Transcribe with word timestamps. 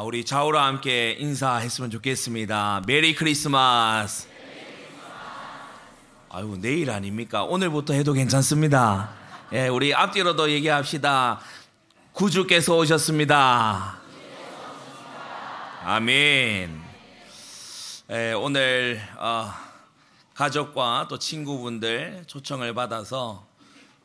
아, 0.00 0.02
우리 0.02 0.24
좌우랑 0.24 0.64
함께 0.64 1.14
인사했으면 1.18 1.90
좋겠습니다. 1.90 2.84
메리 2.86 3.14
크리스마스. 3.14 4.28
아유, 6.30 6.56
내일 6.58 6.90
아닙니까? 6.90 7.44
오늘부터 7.44 7.92
해도 7.92 8.14
괜찮습니다. 8.14 9.10
예, 9.52 9.68
우리 9.68 9.92
앞뒤로도 9.92 10.50
얘기합시다. 10.52 11.40
구주께서 12.14 12.78
오셨습니다. 12.78 13.98
아멘. 15.84 16.80
예, 18.08 18.32
오늘 18.32 19.02
어, 19.18 19.52
가족과 20.32 21.08
또 21.10 21.18
친구분들 21.18 22.24
초청을 22.26 22.72
받아서 22.72 23.46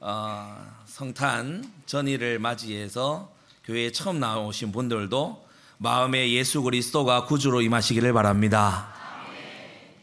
어, 0.01 0.57
성탄 0.87 1.63
전일을 1.85 2.39
맞이해서 2.39 3.31
교회에 3.63 3.93
처음 3.93 4.19
나오신 4.19 4.73
분들도 4.73 5.44
마음에 5.77 6.31
예수 6.31 6.61
그리스도가 6.61 7.25
구주로 7.25 7.61
임하시기를 7.61 8.13
바랍니다. 8.13 8.93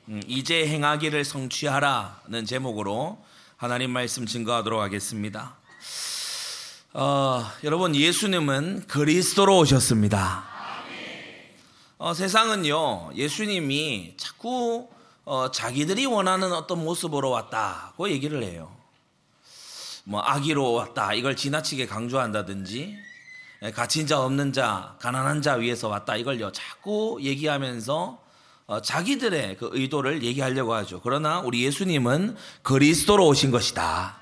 음, 0.09 0.21
이제 0.27 0.67
행하기를 0.67 1.25
성취하라는 1.25 2.45
제목으로 2.47 3.19
하나님 3.57 3.91
말씀 3.91 4.27
증거하도록 4.27 4.81
하겠습니다. 4.81 5.57
어, 6.93 7.47
여러분 7.65 7.97
예수님은 7.97 8.87
그리스도로 8.87 9.59
오셨습니다. 9.59 10.45
어, 11.97 12.13
세상은요 12.13 13.13
예수님이 13.15 14.15
자꾸 14.19 14.89
어, 15.25 15.51
자기들이 15.53 16.05
원하는 16.05 16.53
어떤 16.53 16.85
모습으로 16.85 17.31
왔다고 17.31 18.11
얘기를 18.11 18.43
해요. 18.43 18.77
뭐 20.05 20.21
아기로 20.21 20.73
왔다 20.73 21.15
이걸 21.15 21.37
지나치게 21.37 21.87
강조한다든지 21.87 22.99
예, 22.99 23.12
갇힌 23.71 24.07
자 24.07 24.21
없는 24.21 24.53
자 24.53 24.97
가난한 25.01 25.41
자 25.43 25.55
위에서 25.55 25.89
왔다 25.89 26.17
이걸요 26.17 26.51
자꾸 26.51 27.19
얘기하면서 27.23 28.21
어, 28.67 28.81
자기들의 28.81 29.57
그 29.59 29.71
의도를 29.73 30.23
얘기하려고 30.23 30.75
하죠. 30.75 31.01
그러나 31.03 31.41
우리 31.41 31.65
예수님은 31.65 32.37
그리스도로 32.63 33.27
오신 33.27 33.51
것이다. 33.51 34.17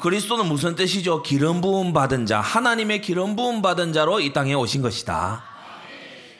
그리스도는 0.00 0.46
무슨 0.46 0.74
뜻이죠? 0.74 1.22
기름 1.22 1.60
부음 1.60 1.92
받은 1.92 2.24
자, 2.24 2.40
하나님의 2.40 3.02
기름 3.02 3.36
부음 3.36 3.60
받은 3.60 3.92
자로 3.92 4.20
이 4.20 4.32
땅에 4.32 4.54
오신 4.54 4.80
것이다. 4.80 5.44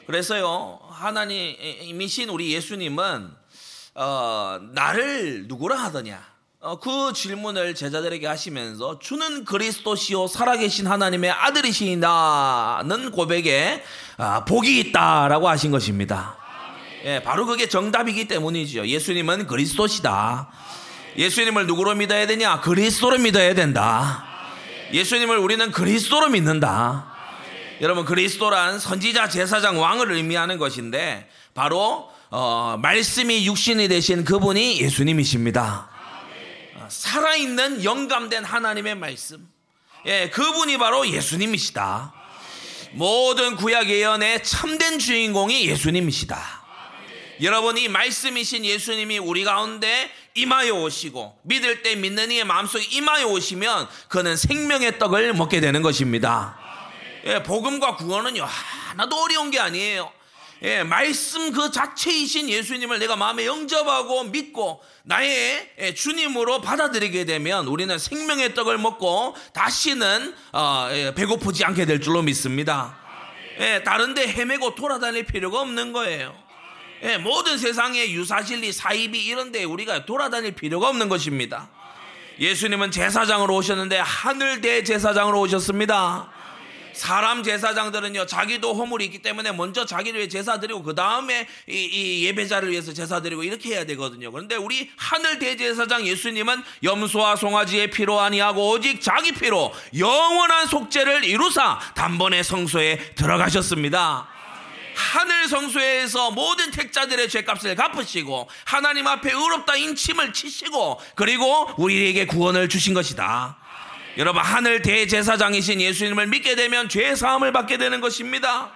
그래서요, 0.07 0.79
하나님이신 0.89 2.29
우리 2.29 2.53
예수님은 2.53 3.29
어, 3.95 4.59
나를 4.73 5.45
누구라 5.47 5.77
하더냐? 5.83 6.32
어, 6.65 6.79
그 6.79 7.11
질문을 7.11 7.75
제자들에게 7.75 8.25
하시면서 8.25 8.97
주는 8.97 9.43
그리스도시요 9.43 10.27
살아계신 10.27 10.87
하나님의 10.87 11.29
아들이시다는 11.29 13.11
고백에 13.11 13.83
아, 14.15 14.45
복이 14.45 14.79
있다라고 14.79 15.49
하신 15.49 15.71
것입니다. 15.71 16.37
예, 17.03 17.21
바로 17.21 17.45
그게 17.45 17.67
정답이기 17.67 18.29
때문이죠. 18.29 18.87
예수님은 18.87 19.47
그리스도시다. 19.47 20.47
예수님을 21.17 21.67
누구로 21.67 21.95
믿어야 21.95 22.25
되냐? 22.27 22.61
그리스도로 22.61 23.17
믿어야 23.17 23.53
된다. 23.55 24.23
예수님을 24.93 25.37
우리는 25.39 25.69
그리스도로 25.69 26.29
믿는다. 26.29 27.13
여러분 27.81 28.05
그리스도란 28.05 28.79
선지자 28.79 29.27
제사장 29.27 29.81
왕을 29.81 30.13
의미하는 30.13 30.57
것인데 30.57 31.27
바로 31.53 32.09
어, 32.29 32.77
말씀이 32.81 33.45
육신이 33.47 33.89
되신 33.89 34.23
그분이 34.23 34.79
예수님이십니다. 34.79 35.92
살아있는 36.89 37.83
영감된 37.83 38.43
하나님의 38.43 38.95
말씀. 38.95 39.47
예, 40.05 40.29
그분이 40.29 40.77
바로 40.77 41.07
예수님이시다. 41.07 42.13
모든 42.93 43.55
구약 43.55 43.89
예언의 43.89 44.43
참된 44.43 44.99
주인공이 44.99 45.67
예수님이시다. 45.67 46.63
여러분 47.41 47.77
이 47.77 47.87
말씀이신 47.87 48.63
예수님이 48.65 49.17
우리 49.17 49.43
가운데 49.43 50.11
임하여 50.35 50.73
오시고 50.75 51.39
믿을 51.43 51.81
때 51.81 51.95
믿는 51.95 52.31
이의 52.31 52.43
마음속에 52.43 52.83
임하여 52.83 53.27
오시면 53.27 53.89
그는 54.07 54.37
생명의 54.37 54.99
떡을 54.99 55.33
먹게 55.33 55.59
되는 55.59 55.81
것입니다. 55.81 56.57
예, 57.25 57.41
복음과 57.41 57.95
구원은요 57.95 58.45
하나도 58.45 59.15
어려운 59.23 59.49
게 59.49 59.59
아니에요. 59.59 60.11
예, 60.63 60.81
말씀 60.81 61.51
그 61.51 61.71
자체이신 61.71 62.49
예수님을 62.49 62.97
내가 62.99 63.17
마음에 63.17 63.45
영접하고 63.45 64.23
믿고 64.25 64.81
나의 65.03 65.69
예, 65.77 65.93
주님으로 65.93 66.61
받아들이게 66.61 67.25
되면 67.25 67.67
우리는 67.67 67.97
생명의 67.99 68.53
떡을 68.53 68.77
먹고 68.77 69.35
다시는 69.53 70.33
어, 70.53 70.87
예, 70.91 71.13
배고프지 71.13 71.65
않게 71.65 71.85
될 71.85 71.99
줄로 71.99 72.21
믿습니다. 72.21 72.97
예, 73.59 73.83
다른데 73.83 74.29
헤매고 74.29 74.75
돌아다닐 74.75 75.25
필요가 75.25 75.59
없는 75.59 75.91
거예요. 75.91 76.33
예, 77.03 77.17
모든 77.17 77.57
세상의 77.57 78.13
유사실리, 78.13 78.71
사이비 78.71 79.19
이런데 79.25 79.65
우리가 79.65 80.05
돌아다닐 80.05 80.53
필요가 80.53 80.87
없는 80.87 81.09
것입니다. 81.09 81.69
예수님은 82.39 82.91
제사장으로 82.91 83.53
오셨는데 83.53 83.99
하늘 83.99 84.61
대제사장으로 84.61 85.41
오셨습니다. 85.41 86.31
사람 86.93 87.43
제사장들은요 87.43 88.25
자기도 88.25 88.73
허물이 88.73 89.05
있기 89.05 89.21
때문에 89.21 89.51
먼저 89.51 89.85
자기를 89.85 90.19
위해 90.19 90.27
제사 90.27 90.59
드리고 90.59 90.83
그 90.83 90.95
다음에 90.95 91.47
이, 91.67 91.73
이, 91.73 92.25
예배자를 92.25 92.71
위해서 92.71 92.93
제사 92.93 93.21
드리고 93.21 93.43
이렇게 93.43 93.69
해야 93.69 93.85
되거든요. 93.85 94.31
그런데 94.31 94.55
우리 94.55 94.89
하늘 94.95 95.39
대제사장 95.39 96.05
예수님은 96.05 96.63
염소와 96.83 97.35
송아지의 97.35 97.91
피로 97.91 98.19
아니하고 98.19 98.69
오직 98.69 99.01
자기 99.01 99.31
피로 99.31 99.73
영원한 99.97 100.67
속죄를 100.67 101.23
이루사 101.23 101.79
단번에 101.95 102.43
성소에 102.43 103.13
들어가셨습니다. 103.15 104.29
하늘 104.95 105.47
성소에서 105.47 106.31
모든 106.31 106.71
택자들의 106.71 107.27
죄값을 107.29 107.75
갚으시고 107.75 108.47
하나님 108.65 109.07
앞에 109.07 109.31
의롭다 109.31 109.75
인침을 109.75 110.33
치시고 110.33 110.99
그리고 111.15 111.69
우리에게 111.77 112.25
구원을 112.25 112.69
주신 112.69 112.93
것이다. 112.93 113.57
여러분 114.17 114.43
하늘 114.43 114.83
대제사장이신 114.83 115.81
예수님을 115.81 116.27
믿게 116.27 116.55
되면 116.55 116.87
죄 116.87 117.15
사함을 117.15 117.51
받게 117.51 117.77
되는 117.77 117.99
것입니다. 117.99 118.71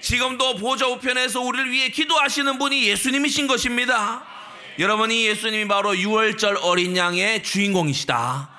지금도 0.00 0.56
보좌 0.56 0.88
우편에서 0.88 1.40
우리를 1.40 1.70
위해 1.70 1.88
기도하시는 1.90 2.58
분이 2.58 2.88
예수님이신 2.88 3.46
것입니다. 3.46 4.24
여러분이 4.78 5.24
예수님이 5.26 5.68
바로 5.68 5.94
6월절 5.94 6.58
어린 6.62 6.96
양의 6.96 7.44
주인공이시다. 7.44 8.50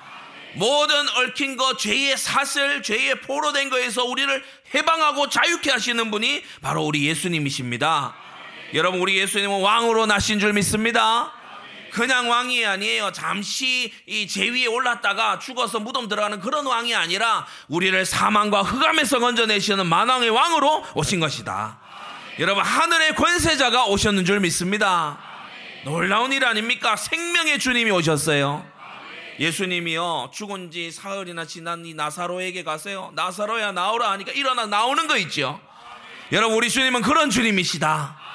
모든 0.54 1.08
얽힌 1.10 1.56
것, 1.56 1.78
죄의 1.78 2.16
사슬, 2.16 2.82
죄의 2.82 3.20
포로된 3.20 3.68
것에서 3.68 4.04
우리를 4.04 4.42
해방하고 4.74 5.28
자유케 5.28 5.70
하시는 5.70 6.10
분이 6.10 6.42
바로 6.62 6.84
우리 6.84 7.06
예수님이십니다. 7.06 8.16
여러분, 8.74 9.00
우리 9.00 9.18
예수님은 9.18 9.60
왕으로 9.60 10.06
나신 10.06 10.40
줄 10.40 10.54
믿습니다. 10.54 11.32
그냥 11.98 12.30
왕이 12.30 12.64
아니에요. 12.64 13.10
잠시 13.10 13.92
이 14.06 14.28
제위에 14.28 14.66
올랐다가 14.66 15.40
죽어서 15.40 15.80
무덤 15.80 16.06
들어가는 16.06 16.38
그런 16.38 16.64
왕이 16.64 16.94
아니라 16.94 17.44
우리를 17.66 18.06
사망과 18.06 18.62
흑암에서 18.62 19.18
건져내시는 19.18 19.84
만왕의 19.84 20.30
왕으로 20.30 20.84
오신 20.94 21.18
것이다. 21.18 21.80
여러분 22.38 22.62
하늘의 22.62 23.16
권세자가 23.16 23.86
오셨는 23.86 24.24
줄 24.24 24.38
믿습니다. 24.38 25.18
놀라운 25.84 26.32
일 26.32 26.44
아닙니까? 26.44 26.94
생명의 26.94 27.58
주님이 27.58 27.90
오셨어요. 27.90 28.64
예수님이요 29.40 30.30
죽은 30.32 30.70
지 30.70 30.92
사흘이나 30.92 31.46
지난 31.46 31.84
이 31.84 31.94
나사로에게 31.94 32.62
가세요. 32.62 33.10
나사로야 33.16 33.72
나오라 33.72 34.12
하니까 34.12 34.30
일어나 34.30 34.66
나오는 34.66 35.08
거 35.08 35.16
있죠. 35.16 35.60
여러분 36.30 36.56
우리 36.56 36.70
주님은 36.70 37.02
그런 37.02 37.28
주님이시다. 37.28 38.27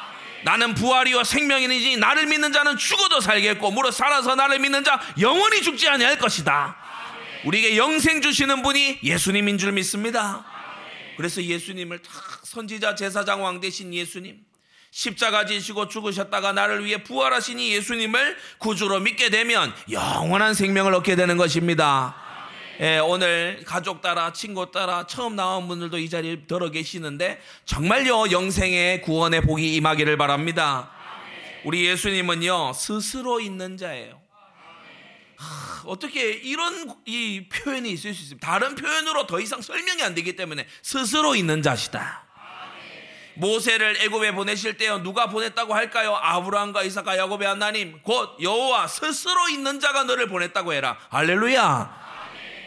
나는 0.44 0.74
부활이요 0.74 1.24
생명이니지 1.24 1.98
나를 1.98 2.26
믿는 2.28 2.52
자는 2.52 2.78
죽어도 2.78 3.22
살겠고 3.22 3.72
무릇 3.72 3.94
살아서 3.94 4.36
나를 4.36 4.60
믿는 4.60 4.84
자 4.84 5.00
영원히 5.20 5.62
죽지 5.62 5.88
아니할 5.88 6.18
것이다. 6.18 6.76
우리에게 7.46 7.78
영생 7.78 8.22
주시는 8.22 8.62
분이 8.62 9.00
예수님인 9.04 9.58
줄 9.58 9.72
믿습니다. 9.74 10.46
그래서 11.18 11.42
예수님을 11.44 12.02
다 12.02 12.12
선지자 12.44 12.96
제사장 12.96 13.44
왕 13.44 13.60
대신 13.60 13.94
예수님 13.94 14.38
십자가 14.92 15.46
지시고 15.46 15.88
죽으셨다가 15.88 16.54
나를 16.54 16.86
위해 16.86 17.04
부활하시니 17.04 17.74
예수님을 17.74 18.38
구주로 18.60 19.00
믿게 19.00 19.30
되면 19.30 19.74
영원한 19.90 20.54
생명을 20.54 20.94
얻게 20.94 21.16
되는 21.16 21.36
것입니다. 21.38 22.16
예, 22.80 22.98
오늘 22.98 23.64
가족 23.66 24.02
따라 24.02 24.34
친구 24.34 24.72
따라 24.72 25.06
처음 25.06 25.36
나온 25.36 25.68
분들도 25.68 26.00
이 26.00 26.10
자리에 26.10 26.42
들어 26.48 26.70
계시는데 26.70 27.40
정말요 27.66 28.32
영생의 28.32 29.02
구원의 29.02 29.42
복이 29.42 29.76
임하기를 29.76 30.18
바랍니다. 30.18 30.90
우리 31.66 31.86
예수님은요 31.86 32.74
스스로 32.74 33.40
있는 33.40 33.78
자예요. 33.78 34.20
하, 35.38 35.84
어떻게 35.86 36.32
이런 36.32 36.94
이 37.06 37.48
표현이 37.48 37.92
있을 37.92 38.14
수 38.14 38.24
있습니까? 38.24 38.48
다른 38.48 38.76
표현으로 38.76 39.28
더 39.28 39.40
이상 39.40 39.62
설명이 39.62 40.02
안 40.02 40.16
되기 40.16 40.36
때문에 40.36 40.66
스스로 40.82 41.36
있는 41.36 41.62
자시다. 41.62 42.24
모세를 43.36 43.98
애굽에 44.02 44.34
보내실 44.34 44.78
때요 44.78 45.02
누가 45.02 45.28
보냈다고 45.28 45.74
할까요? 45.74 46.16
아브라함과 46.22 46.84
이삭과 46.84 47.18
야곱의 47.18 47.48
하나님 47.48 48.00
곧 48.02 48.38
여호와 48.42 48.88
스스로 48.88 49.50
있는 49.50 49.80
자가 49.80 50.06
너를 50.06 50.28
보냈다고 50.28 50.74
해라. 50.74 50.98
할렐루야. 51.10 52.03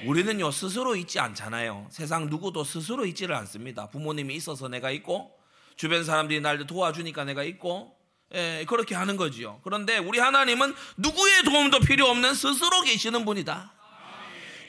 우리는요 0.05 0.51
스스로 0.51 0.95
있지 0.97 1.19
않잖아요. 1.19 1.87
세상 1.91 2.27
누구도 2.27 2.65
스스로 2.65 3.07
있지를 3.07 3.35
않습니다. 3.37 3.89
부모님이 3.89 4.35
있어서 4.37 4.69
내가 4.69 4.91
있고 4.91 5.33
주변 5.77 6.05
사람들이 6.05 6.41
날 6.41 6.67
도와주니까 6.67 7.25
내가 7.25 7.43
있고 7.45 7.97
예, 8.35 8.65
그렇게 8.69 8.95
하는 8.95 9.17
거지요. 9.17 9.61
그런데 9.63 9.99
우리 9.99 10.19
하나님은 10.19 10.75
누구의 10.97 11.45
도움도 11.45 11.81
필요 11.81 12.07
없는 12.07 12.35
스스로 12.35 12.83
계시는 12.83 13.25
분이다. 13.25 13.73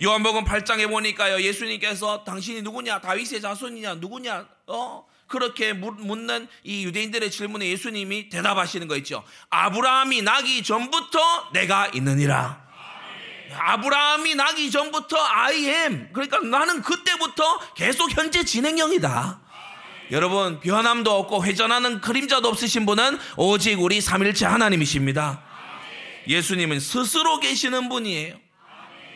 요한복음 0.04 0.46
8장에 0.46 0.88
보니까요. 0.90 1.42
예수님께서 1.42 2.24
당신이 2.24 2.62
누구냐? 2.62 3.02
다윗의 3.02 3.42
자손이냐? 3.42 3.96
누구냐? 3.96 4.48
어? 4.68 5.06
그렇게 5.26 5.74
묻는 5.74 6.48
이 6.64 6.86
유대인들의 6.86 7.32
질문에 7.32 7.68
예수님이 7.68 8.30
대답하시는 8.30 8.88
거 8.88 8.96
있죠. 8.98 9.24
아브라함이 9.50 10.22
나기 10.22 10.64
전부터 10.64 11.50
내가 11.52 11.88
있느니라. 11.88 12.67
아브라함이 13.54 14.36
나기 14.36 14.72
전부터 14.72 15.18
I 15.18 15.56
am. 15.56 16.10
그러니까 16.14 16.40
나는 16.40 16.82
그때부터 16.82 17.74
계속 17.76 18.16
현재 18.16 18.44
진행형이다. 18.44 19.42
여러분, 20.12 20.60
변함도 20.62 21.12
없고 21.12 21.44
회전하는 21.44 22.00
그림자도 22.02 22.48
없으신 22.48 22.86
분은 22.86 23.18
오직 23.36 23.82
우리 23.82 24.00
삼일체 24.00 24.46
하나님이십니다. 24.46 25.44
예수님은 26.28 26.80
스스로 26.80 27.40
계시는 27.40 27.90
분이에요. 27.90 28.36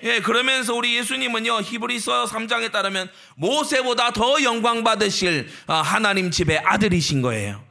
예, 0.04 0.20
그러면서 0.20 0.74
우리 0.74 0.96
예수님은요, 0.98 1.62
히브리서 1.62 2.26
3장에 2.26 2.72
따르면 2.72 3.10
모세보다 3.36 4.12
더 4.12 4.42
영광 4.44 4.84
받으실 4.84 5.50
아, 5.68 5.82
하나님 5.82 6.32
집의 6.32 6.60
아들이신 6.60 7.22
거예요. 7.22 7.64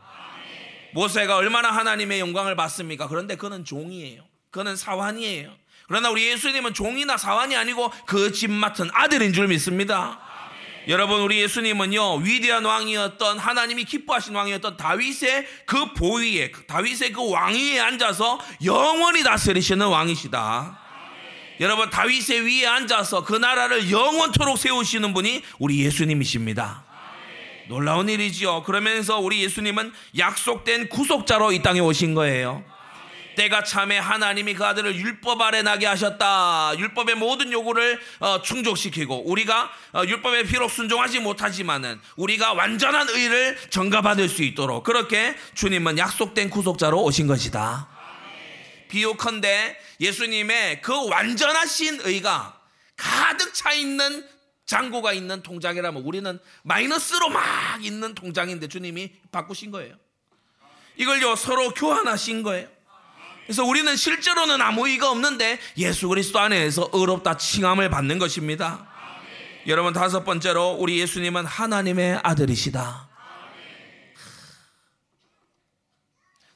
모세가 0.93 1.37
얼마나 1.37 1.71
하나님의 1.71 2.21
영광을 2.21 2.57
받습니까? 2.57 3.09
그런데 3.09 3.37
그는 3.37 3.65
종이에요. 3.65 4.25
그는 4.51 4.77
사환이에요. 4.77 5.60
그러나 5.91 6.09
우리 6.09 6.25
예수님은 6.29 6.73
종이나 6.73 7.17
사환이 7.17 7.57
아니고 7.57 7.91
그 8.07 8.31
집 8.31 8.49
맡은 8.53 8.89
아들인 8.93 9.33
줄 9.33 9.49
믿습니다. 9.49 10.21
여러분 10.87 11.21
우리 11.21 11.41
예수님은요 11.41 12.19
위대한 12.19 12.65
왕이었던 12.65 13.39
하나님이 13.41 13.85
기뻐하신 13.85 14.37
왕이었던 14.37 14.77
다윗의 14.77 15.47
그 15.67 15.93
보위에 15.95 16.53
다윗의 16.69 17.11
그 17.13 17.29
왕위에 17.29 17.81
앉아서 17.81 18.39
영원히 18.65 19.25
다스리시는 19.25 19.85
왕이시다. 19.89 20.79
여러분 21.59 21.91
다윗의 21.91 22.47
위에 22.47 22.67
앉아서 22.69 23.25
그 23.25 23.35
나라를 23.35 23.91
영원토록 23.91 24.59
세우시는 24.59 25.13
분이 25.13 25.43
우리 25.59 25.85
예수님이십니다. 25.85 26.85
놀라운 27.69 28.09
일이지요. 28.09 28.63
그러면서 28.63 29.19
우리 29.19 29.43
예수님은 29.43 29.93
약속된 30.17 30.89
구속자로 30.89 31.51
이 31.51 31.63
땅에 31.63 31.81
오신 31.81 32.15
거예요. 32.15 32.65
때가 33.41 33.65
참에 33.65 33.99
하나님이 33.99 34.53
그 34.53 34.67
아들을 34.67 34.95
율법 34.97 35.41
아래 35.41 35.63
나게 35.63 35.87
하셨다. 35.87 36.75
율법의 36.77 37.15
모든 37.15 37.51
요구를 37.51 37.99
어, 38.19 38.43
충족시키고 38.43 39.31
우리가 39.31 39.71
어, 39.95 40.03
율법에 40.05 40.43
비록 40.43 40.71
순종하지 40.71 41.21
못하지만은 41.21 41.99
우리가 42.17 42.53
완전한 42.53 43.09
의를 43.09 43.57
전가받을 43.71 44.29
수 44.29 44.43
있도록 44.43 44.85
그렇게 44.85 45.35
주님은 45.55 45.97
약속된 45.97 46.51
구속자로 46.51 47.03
오신 47.03 47.27
것이다. 47.29 47.89
비유컨대 48.91 49.79
예수님의 50.01 50.83
그 50.83 51.09
완전하신 51.09 52.01
의가 52.03 52.61
가득 52.95 53.55
차 53.55 53.73
있는 53.73 54.23
잔고가 54.67 55.15
있는 55.15 55.43
통장이라면 55.43 56.03
우리는 56.03 56.39
마이너스로 56.63 57.31
막 57.31 57.83
있는 57.83 58.15
통장인데 58.15 58.69
주님이 58.69 59.13
바꾸신 59.33 59.71
거예요. 59.71 59.95
이걸요 60.97 61.37
서로 61.37 61.71
교환하신 61.71 62.43
거예요. 62.43 62.80
그래서 63.51 63.65
우리는 63.65 63.97
실제로는 63.97 64.63
아무 64.63 64.87
의가 64.87 65.11
없는데 65.11 65.59
예수 65.77 66.07
그리스도 66.07 66.39
안에서 66.39 66.89
의롭다 66.93 67.37
칭함을 67.37 67.91
받는 67.91 68.21
것입니다. 68.21 68.87
여러분 69.67 69.93
다섯 69.93 70.23
번째로 70.23 70.77
우리 70.79 71.01
예수님은 71.01 71.47
하나님의 71.47 72.21
아들이시다. 72.23 73.09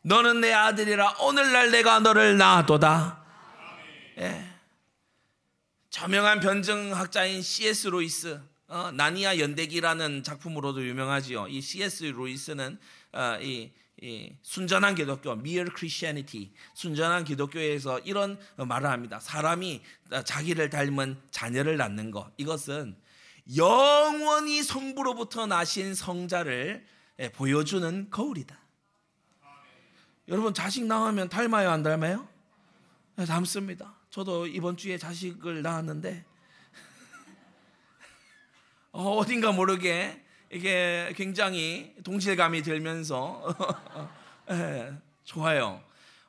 너는 0.03 0.41
내 0.41 0.53
아들이라 0.53 1.17
오늘날 1.19 1.73
내가 1.73 1.99
너를 1.99 2.39
낳아도다. 2.39 3.25
예. 4.21 4.45
저명한 5.91 6.39
변증학자인 6.39 7.43
C.S. 7.43 7.89
로이스, 7.89 8.41
어, 8.69 8.93
나니아 8.93 9.41
연대기라는 9.41 10.23
작품으로도 10.23 10.87
유명하지요. 10.87 11.49
이 11.49 11.61
C.S. 11.61 12.05
로이스는 12.05 12.79
어, 13.15 13.39
이, 13.41 13.73
이, 13.73 13.73
순전한 14.43 14.95
기독교, 14.95 15.33
mere 15.33 15.71
Christianity, 15.75 16.53
순전한 16.75 17.25
기독교에서 17.25 18.01
이런 18.01 18.39
말을 18.57 18.91
합니다. 18.91 19.21
사람이 19.21 19.83
자기를 20.25 20.71
닮은 20.71 21.21
자녀를 21.31 21.77
낳는 21.77 22.11
것, 22.11 22.33
이것은 22.37 22.97
영원히 23.57 24.63
성부로부터 24.63 25.47
나신 25.47 25.95
성자를 25.95 26.87
예, 27.21 27.29
보여주는 27.31 28.11
거울이다. 28.11 28.59
여러분 30.29 30.55
자식 30.55 30.87
낳으면 30.87 31.29
닮아요, 31.29 31.71
안 31.71 31.83
닮아요? 31.83 32.27
네, 33.17 33.25
닮습니다. 33.25 33.95
저도 34.11 34.47
이번 34.47 34.77
주에 34.77 34.99
자식을 34.99 35.63
낳았는데 35.63 36.25
어, 38.93 39.17
어딘가 39.17 39.53
모르게 39.53 40.24
이게 40.55 41.13
굉장히 41.17 41.93
동질감이 42.05 42.63
들면서 42.63 43.43
네, 44.49 44.93
좋아요. 45.25 45.81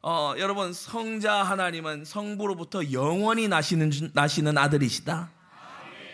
어, 0.02 0.34
여러분 0.40 0.74
성자 0.74 1.44
하나님은 1.44 2.06
성부로부터 2.06 2.92
영원히 2.92 3.48
나시는 3.48 3.92
나시는 4.14 4.58
아들이시다. 4.58 5.30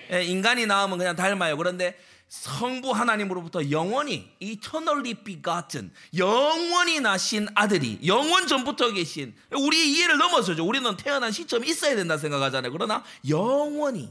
네, 0.09 0.25
인간이 0.25 0.65
낳으면 0.65 0.97
그냥 0.97 1.15
닮아요. 1.15 1.55
그런데 1.55 1.97
성부 2.27 2.91
하나님으로부터 2.91 3.71
영원히 3.71 4.29
eternally 4.41 5.13
begotten 5.13 5.89
영원히 6.17 6.99
나신 6.99 7.47
아들이 7.55 7.97
영원 8.05 8.45
전부터 8.45 8.91
계신 8.91 9.33
우리의 9.53 9.89
이해를 9.89 10.17
넘어서죠. 10.17 10.65
우리는 10.65 10.97
태어난 10.97 11.31
시점이 11.31 11.65
있어야 11.69 11.95
된다 11.95 12.17
생각하잖아요. 12.17 12.73
그러나 12.73 13.05
영원히 13.29 14.09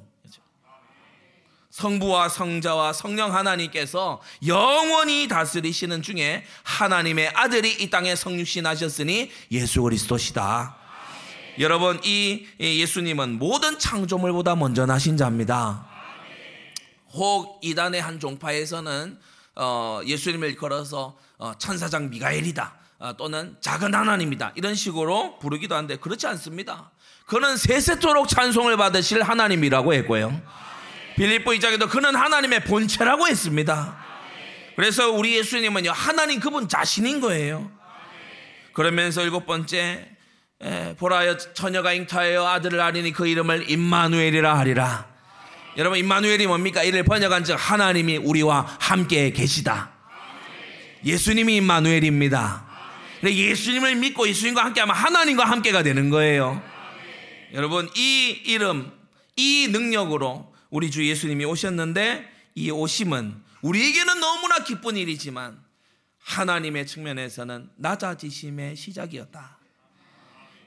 성부와 1.70 2.28
성자와 2.28 2.92
성령 2.92 3.34
하나님께서 3.34 4.20
영원히 4.46 5.28
다스리시는 5.28 6.02
중에 6.02 6.44
하나님의 6.64 7.28
아들이 7.34 7.72
이 7.72 7.90
땅에 7.90 8.14
성육신 8.16 8.66
하셨으니 8.66 9.30
예수 9.52 9.82
그리스도시다. 9.82 10.76
여러분 11.58 12.00
이 12.04 12.46
예수님은 12.58 13.38
모든 13.38 13.78
창조물보다 13.78 14.56
먼저 14.56 14.86
나신 14.86 15.16
자입니다. 15.16 15.86
혹 17.12 17.60
이단의 17.62 18.00
한 18.00 18.20
종파에서는 18.20 19.18
어, 19.56 20.00
예수님을 20.06 20.56
걸어서 20.56 21.16
어, 21.38 21.52
천사장 21.58 22.08
미가엘이다 22.10 22.74
어, 23.00 23.16
또는 23.16 23.56
작은 23.60 23.94
하나님이다 23.94 24.52
이런 24.54 24.74
식으로 24.74 25.38
부르기도 25.38 25.74
하는데 25.74 25.96
그렇지 25.96 26.26
않습니다. 26.28 26.90
그는 27.26 27.56
세세토록 27.56 28.28
찬송을 28.28 28.76
받으실 28.76 29.22
하나님이라고 29.22 29.94
했고요. 29.94 30.40
빌립보 31.16 31.50
2장에도 31.52 31.88
그는 31.88 32.14
하나님의 32.14 32.64
본체라고 32.64 33.28
했습니다. 33.28 33.98
그래서 34.76 35.10
우리 35.10 35.36
예수님은요 35.36 35.92
하나님 35.92 36.40
그분 36.40 36.68
자신인 36.68 37.20
거예요. 37.20 37.70
그러면서 38.72 39.22
일곱 39.22 39.46
번째 39.46 40.08
보라여 40.98 41.36
처녀가 41.36 41.92
잉타하여 41.92 42.46
아들을 42.46 42.80
아리니 42.80 43.12
그 43.12 43.26
이름을 43.26 43.70
임마누엘이라 43.70 44.58
하리라. 44.58 45.10
여러분 45.76 45.98
임마누엘이 45.98 46.46
뭡니까? 46.46 46.82
이를 46.82 47.04
번역한 47.04 47.44
즉 47.44 47.56
하나님이 47.58 48.16
우리와 48.18 48.76
함께 48.80 49.30
계시다. 49.32 49.92
예수님이 51.04 51.56
임마누엘입니다. 51.56 52.66
예수님을 53.24 53.96
믿고 53.96 54.28
예수님과 54.28 54.64
함께하면 54.64 54.96
하나님과 54.96 55.44
함께가 55.44 55.82
되는 55.82 56.10
거예요. 56.10 56.62
여러분 57.52 57.88
이 57.96 58.42
이름, 58.46 58.92
이 59.36 59.68
능력으로 59.70 60.49
우리 60.70 60.90
주 60.90 61.06
예수님이 61.06 61.44
오셨는데 61.44 62.30
이 62.54 62.70
오심은 62.70 63.42
우리에게는 63.62 64.20
너무나 64.20 64.64
기쁜 64.64 64.96
일이지만 64.96 65.62
하나님의 66.18 66.86
측면에서는 66.86 67.70
낮아지심의 67.76 68.76
시작이었다. 68.76 69.58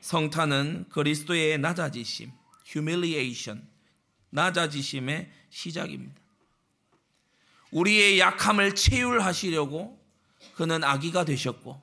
성탄은 0.01 0.89
그리스도의 0.89 1.57
낮아지심, 1.59 2.31
humiliation, 2.67 3.65
낮아지심의 4.29 5.31
시작입니다. 5.49 6.21
우리의 7.71 8.19
약함을 8.19 8.75
체휼하시려고 8.75 9.99
그는 10.55 10.83
아기가 10.83 11.23
되셨고 11.23 11.81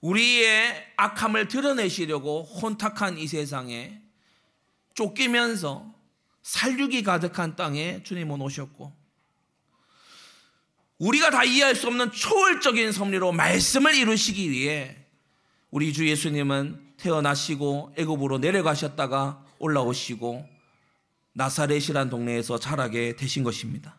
우리의 0.00 0.92
악함을 0.96 1.48
드러내시려고 1.48 2.42
혼탁한 2.42 3.18
이 3.18 3.26
세상에 3.28 4.00
쫓기면서 4.94 5.94
살육이 6.42 7.02
가득한 7.02 7.56
땅에 7.56 8.02
주님은 8.02 8.40
오셨고 8.40 8.92
우리가 10.98 11.30
다 11.30 11.44
이해할 11.44 11.74
수 11.74 11.88
없는 11.88 12.12
초월적인 12.12 12.92
섭리로 12.92 13.32
말씀을 13.32 13.94
이루시기 13.94 14.50
위해 14.50 14.96
우리 15.70 15.92
주 15.92 16.08
예수님은 16.08 16.94
태어나시고 16.96 17.94
애굽으로 17.96 18.38
내려가셨다가 18.38 19.44
올라오시고 19.58 20.48
나사렛이란 21.32 22.10
동네에서 22.10 22.58
자라게 22.58 23.16
되신 23.16 23.42
것입니다. 23.42 23.96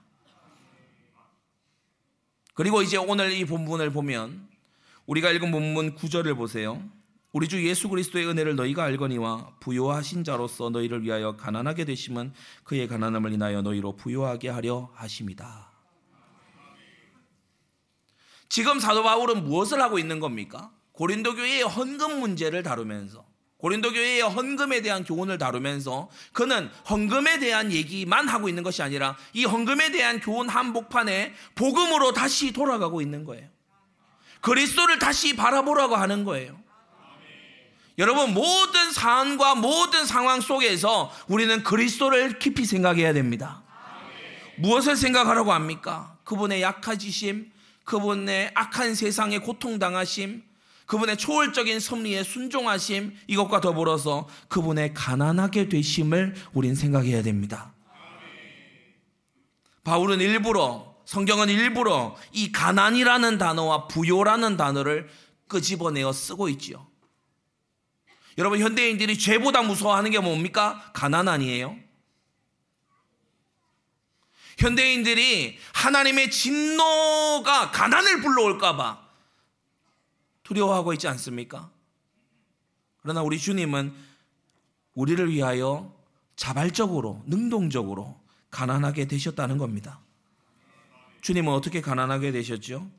그리고 2.54 2.82
이제 2.82 2.98
오늘 2.98 3.32
이 3.32 3.46
본문을 3.46 3.92
보면 3.92 4.48
우리가 5.06 5.32
읽은 5.32 5.52
본문 5.52 5.96
9절을 5.96 6.38
보세요. 6.38 6.82
우리 7.34 7.48
주 7.48 7.68
예수 7.68 7.90
그리스도의 7.90 8.28
은혜를 8.28 8.56
너희가 8.56 8.84
알거니와 8.84 9.56
부요하신 9.60 10.24
자로서 10.24 10.70
너희를 10.70 11.02
위하여 11.04 11.36
가난하게 11.36 11.84
되심은 11.84 12.32
그의 12.64 12.88
가난함을 12.88 13.34
인하여 13.34 13.64
너희로 13.64 13.96
부요하게 13.96 14.50
하려 14.50 14.92
하심이다. 14.94 15.72
지금 18.50 18.80
사도 18.80 19.02
바울은 19.02 19.46
무엇을 19.46 19.82
하고 19.82 19.98
있는 19.98 20.20
겁니까? 20.20 20.72
고린도 20.92 21.34
교회의 21.34 21.64
헌금 21.64 22.20
문제를 22.20 22.62
다루면서 22.62 23.26
고린도 23.58 23.94
교회의 23.94 24.22
헌금에 24.22 24.82
대한 24.82 25.04
교훈을 25.04 25.40
다루면서 25.40 26.12
그는 26.34 26.70
헌금에 26.88 27.40
대한 27.40 27.72
얘기만 27.72 28.28
하고 28.28 28.48
있는 28.48 28.62
것이 28.62 28.84
아니라 28.84 29.18
이 29.34 29.46
헌금에 29.46 29.92
대한 29.92 30.20
교훈 30.20 30.50
한복판에 30.50 31.34
복음으로 31.56 32.12
다시 32.12 32.54
돌아가고 32.54 33.02
있는 33.02 33.24
거예요. 33.24 33.50
그리스도를 34.42 35.00
다시 35.00 35.36
바라보라고 35.36 35.96
하는 35.96 36.26
거예요. 36.26 36.63
여러분 37.98 38.34
모든 38.34 38.92
사안과 38.92 39.56
모든 39.56 40.06
상황 40.06 40.42
속에서 40.42 41.12
우리는 41.28 41.64
그리스도를 41.64 42.40
깊이 42.40 42.66
생각해야 42.66 43.14
됩니다. 43.14 43.64
무엇을 44.58 44.96
생각하라고 44.96 45.54
합니까? 45.54 46.18
그분의 46.24 46.62
약하지심, 46.62 47.52
그분의 47.84 48.52
악한 48.56 48.96
세상에 48.96 49.40
고통당하심, 49.40 50.44
그분의 50.86 51.18
초월적인 51.18 51.80
섭리에 51.80 52.24
순종하심 52.24 53.16
이것과 53.28 53.62
더불어서 53.62 54.28
그분의 54.48 54.94
가난하게 54.94 55.70
되심을 55.70 56.36
우린 56.54 56.76
생각해야 56.76 57.22
됩니다. 57.22 57.74
바울은 59.84 60.22
일부러 60.22 60.94
성경은 61.06 61.50
일부러 61.50 62.16
이 62.32 62.52
가난이라는 62.52 63.38
단어와 63.38 63.88
부요라는 63.88 64.56
단어를 64.56 65.10
끄집어내어 65.48 66.14
쓰고 66.14 66.48
있지요. 66.50 66.88
여러분 68.38 68.60
현대인들이 68.60 69.18
죄보다 69.18 69.62
무서워하는 69.62 70.12
게 70.12 70.20
뭡니까? 70.20 70.92
가난 70.94 71.28
아니에요? 71.28 71.78
현대인들이 74.58 75.58
하나님의 75.74 76.32
진노가 76.32 77.72
가난을 77.72 78.22
불러올까봐 78.22 79.04
두려워하고 80.44 80.94
있지 80.94 81.08
않습니까? 81.08 81.72
그러나 83.02 83.22
우리 83.22 83.38
주님은 83.40 83.94
우리를 84.94 85.32
위하여 85.32 85.94
자발적으로, 86.36 87.24
능동적으로 87.26 88.20
가난하게 88.52 89.06
되셨다는 89.06 89.58
겁니다. 89.58 90.00
주님은 91.22 91.52
어떻게 91.52 91.82
가난하게 91.82 92.32
되셨죠? 92.32 92.90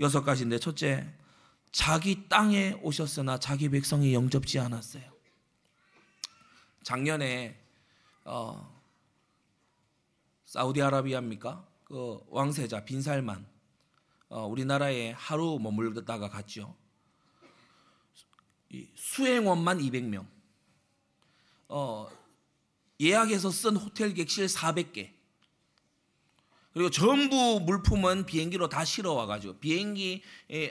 여섯 0.00 0.22
가지인데, 0.22 0.58
첫째, 0.58 1.06
자기 1.72 2.28
땅에 2.28 2.72
오셨으나 2.82 3.38
자기 3.38 3.68
백성이 3.68 4.14
영접지 4.14 4.58
않았어요. 4.58 5.12
작년에, 6.82 7.58
어, 8.24 8.82
사우디아라비아입니까? 10.46 11.66
그 11.84 12.20
왕세자 12.28 12.84
빈살만 12.84 13.46
어, 14.30 14.46
우리나라에 14.46 15.12
하루 15.12 15.58
머물다가 15.58 16.28
갔죠. 16.28 16.76
수행원만 18.94 19.78
200명. 19.78 20.26
어, 21.68 22.08
예약해서 23.00 23.50
쓴 23.50 23.76
호텔 23.76 24.12
객실 24.12 24.46
400개. 24.46 25.17
그리고 26.78 26.90
전부 26.90 27.58
물품은 27.66 28.24
비행기로 28.24 28.68
다 28.68 28.84
실어와 28.84 29.26
가지고 29.26 29.54
비행기 29.54 30.22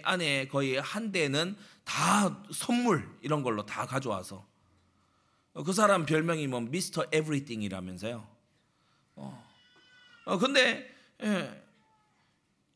안에 0.04 0.48
거의 0.48 0.78
한 0.78 1.12
대는 1.12 1.58
다 1.84 2.46
선물 2.54 3.10
이런 3.22 3.44
걸로 3.44 3.66
다 3.66 3.86
가져와서 3.86 4.48
그 5.66 5.74
사람 5.74 6.06
별명이 6.06 6.48
뭐 6.48 6.62
미스터 6.62 7.08
에브리띵이라면서요. 7.12 8.26
어. 9.18 9.48
어 10.24 10.38
근데 10.38 10.90
예, 11.24 11.62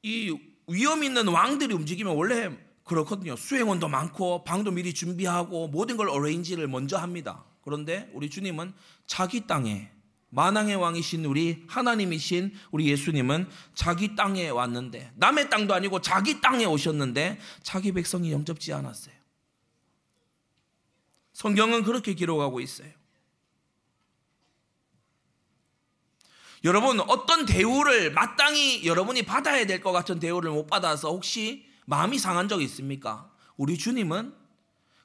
이 0.04 0.38
위험 0.68 1.02
있는 1.02 1.30
왕들이 1.30 1.74
움직이면 1.74 2.14
원래 2.14 2.50
그렇거든요. 2.84 3.38
수행원도 3.38 3.88
많고 3.88 4.44
방도 4.44 4.72
미리 4.72 4.94
준비하고 4.94 5.70
모든 5.70 5.96
걸 5.96 6.10
어레인지를 6.10 6.68
먼저 6.68 6.98
합니다. 6.98 7.46
그런데 7.64 8.12
우리 8.14 8.30
주님은 8.30 8.74
자기 9.06 9.48
땅에 9.48 9.90
만왕의 10.32 10.78
왕이신 10.78 11.26
우리 11.26 11.64
하나님이신 11.68 12.54
우리 12.72 12.88
예수님은 12.88 13.50
자기 13.76 14.16
땅에 14.16 14.48
왔는데 14.50 15.12
남의 15.16 15.50
땅도 15.50 15.74
아니고 15.74 16.00
자기 16.02 16.40
땅에 16.40 16.64
오셨는데 16.66 17.38
자기 17.64 17.92
백성이 17.92 18.32
영접지 18.32 18.72
않았어요. 18.74 19.14
성경은 21.34 21.84
그렇게 21.84 22.14
기록하고 22.14 22.62
있어요. 22.62 22.90
여러분 26.64 27.00
어떤 27.02 27.46
대우를 27.46 28.12
마땅히 28.14 28.86
여러분이 28.86 29.24
받아야 29.24 29.66
될 29.66 29.82
것 29.82 29.92
같은 29.92 30.20
대우를 30.20 30.52
못 30.52 30.68
받아서 30.68 31.10
혹시 31.10 31.66
마음이 31.86 32.20
상한 32.20 32.48
적 32.48 32.62
있습니까? 32.62 33.30
우리 33.58 33.78
주님은 33.78 34.34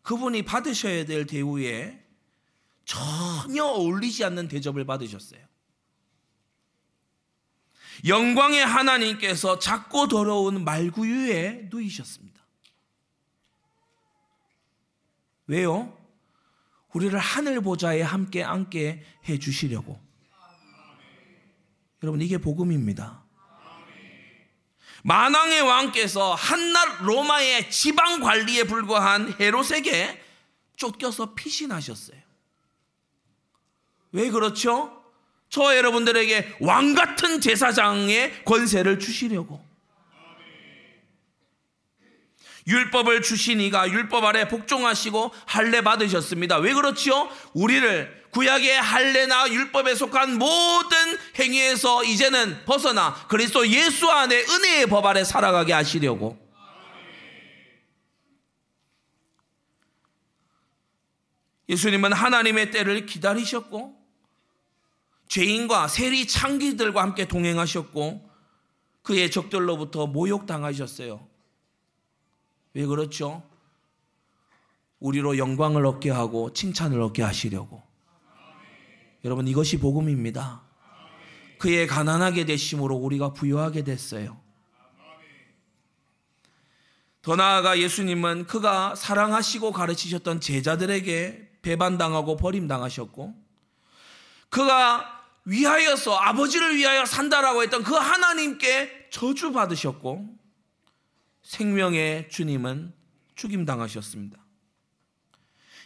그분이 0.02 0.42
받으셔야 0.42 1.04
될 1.04 1.26
대우에 1.26 2.05
전혀 2.86 3.64
어울리지 3.64 4.24
않는 4.24 4.48
대접을 4.48 4.86
받으셨어요. 4.86 5.40
영광의 8.06 8.64
하나님께서 8.64 9.58
작고 9.58 10.08
더러운 10.08 10.64
말구유에 10.64 11.68
누이셨습니다. 11.70 12.40
왜요? 15.48 15.96
우리를 16.92 17.18
하늘 17.18 17.60
보좌에 17.60 18.02
함께 18.02 18.42
앉게 18.42 19.04
해 19.28 19.38
주시려고. 19.38 20.00
여러분 22.02 22.22
이게 22.22 22.38
복음입니다. 22.38 23.24
만왕의 25.02 25.62
왕께서 25.62 26.34
한낱 26.34 27.02
로마의 27.02 27.70
지방 27.70 28.20
관리에 28.20 28.64
불과한 28.64 29.34
헤롯에게 29.40 30.22
쫓겨서 30.76 31.34
피신하셨어요. 31.34 32.25
왜 34.12 34.30
그렇죠? 34.30 34.92
저 35.48 35.76
여러분들에게 35.76 36.56
왕 36.60 36.94
같은 36.94 37.40
제사장의 37.40 38.44
권세를 38.44 38.98
주시려고. 38.98 39.64
율법을 42.66 43.22
주신 43.22 43.60
이가 43.60 43.88
율법 43.88 44.24
아래 44.24 44.48
복종하시고 44.48 45.32
할례 45.46 45.82
받으셨습니다. 45.82 46.58
왜 46.58 46.74
그렇지요? 46.74 47.28
우리를 47.54 48.24
구약의 48.32 48.82
할례나 48.82 49.48
율법에 49.50 49.94
속한 49.94 50.36
모든 50.36 50.98
행위에서 51.38 52.04
이제는 52.04 52.64
벗어나 52.66 53.14
그리스도 53.28 53.66
예수 53.68 54.10
안에 54.10 54.36
은혜의 54.42 54.86
법 54.86 55.06
아래 55.06 55.22
살아가게 55.22 55.72
하시려고 55.72 56.45
예수님은 61.68 62.12
하나님의 62.12 62.70
때를 62.70 63.06
기다리셨고 63.06 63.96
죄인과 65.28 65.88
세리 65.88 66.26
창기들과 66.26 67.02
함께 67.02 67.26
동행하셨고 67.26 68.30
그의 69.02 69.30
적들로부터 69.30 70.06
모욕당하셨어요. 70.06 71.26
왜 72.74 72.86
그렇죠? 72.86 73.48
우리로 75.00 75.38
영광을 75.38 75.86
얻게 75.86 76.10
하고 76.10 76.52
칭찬을 76.52 77.00
얻게 77.00 77.22
하시려고. 77.22 77.82
여러분 79.24 79.48
이것이 79.48 79.78
복음입니다. 79.78 80.62
그의 81.58 81.86
가난하게 81.86 82.44
되심으로 82.44 82.94
우리가 82.96 83.32
부유하게 83.32 83.82
됐어요. 83.82 84.40
더 87.22 87.34
나아가 87.34 87.78
예수님은 87.78 88.46
그가 88.46 88.94
사랑하시고 88.94 89.72
가르치셨던 89.72 90.40
제자들에게 90.40 91.45
배반당하고 91.66 92.36
버림당하셨고 92.36 93.34
그가 94.50 95.24
위하여서 95.44 96.14
아버지를 96.14 96.76
위하여 96.76 97.04
산다라고 97.04 97.64
했던 97.64 97.82
그 97.82 97.94
하나님께 97.94 99.08
저주받으셨고 99.10 100.28
생명의 101.42 102.28
주님은 102.30 102.92
죽임당하셨습니다. 103.34 104.38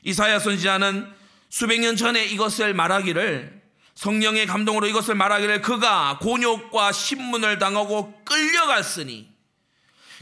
이사야 0.03 0.39
선지자는 0.39 1.11
수백 1.49 1.81
년 1.81 1.97
전에 1.97 2.27
이것을 2.27 2.75
말하기를 2.75 3.61
성령의 3.95 4.47
감동으로 4.47 4.87
이것을 4.87 5.15
말하기를 5.15 5.63
그가 5.63 6.19
곤욕과 6.21 6.93
신문을 6.93 7.59
당하고 7.59 8.23
끌려갔으니 8.25 9.30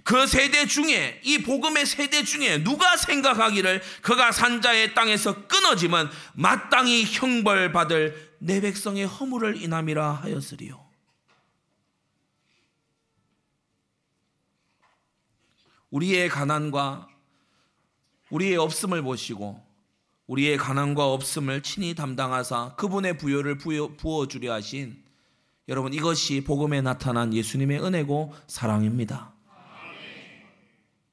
그 0.08 0.26
세대 0.26 0.64
중에 0.64 1.20
이 1.22 1.42
복음의 1.42 1.84
세대 1.84 2.24
중에 2.24 2.64
누가 2.64 2.96
생각하기를 2.96 3.82
그가 4.00 4.32
산자의 4.32 4.94
땅에서 4.94 5.46
끊어지면 5.46 6.10
마땅히 6.32 7.04
형벌받을 7.04 8.36
내 8.38 8.62
백성의 8.62 9.04
허물을 9.04 9.60
인함이라 9.62 10.12
하였으리요. 10.12 10.82
우리의 15.90 16.30
가난과 16.30 17.06
우리의 18.30 18.56
없음을 18.56 19.02
보시고 19.02 19.62
우리의 20.26 20.56
가난과 20.56 21.04
없음을 21.12 21.62
친히 21.62 21.94
담당하사 21.94 22.76
그분의 22.76 23.18
부여를 23.18 23.58
부어, 23.58 24.26
주려 24.26 24.54
하신 24.54 25.04
여러분 25.68 25.92
이것이 25.92 26.44
복음에 26.44 26.80
나타난 26.80 27.34
예수님의 27.34 27.84
은혜고 27.84 28.34
사랑입니다. 28.46 29.37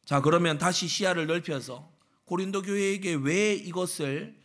자 0.06 0.22
그러면 0.22 0.58
다시 0.58 0.88
시야를 0.88 1.28
넓혀서 1.28 1.90
고린도 2.26 2.62
교회에게 2.64 3.16
왜 3.16 3.54
이것을 3.54 4.36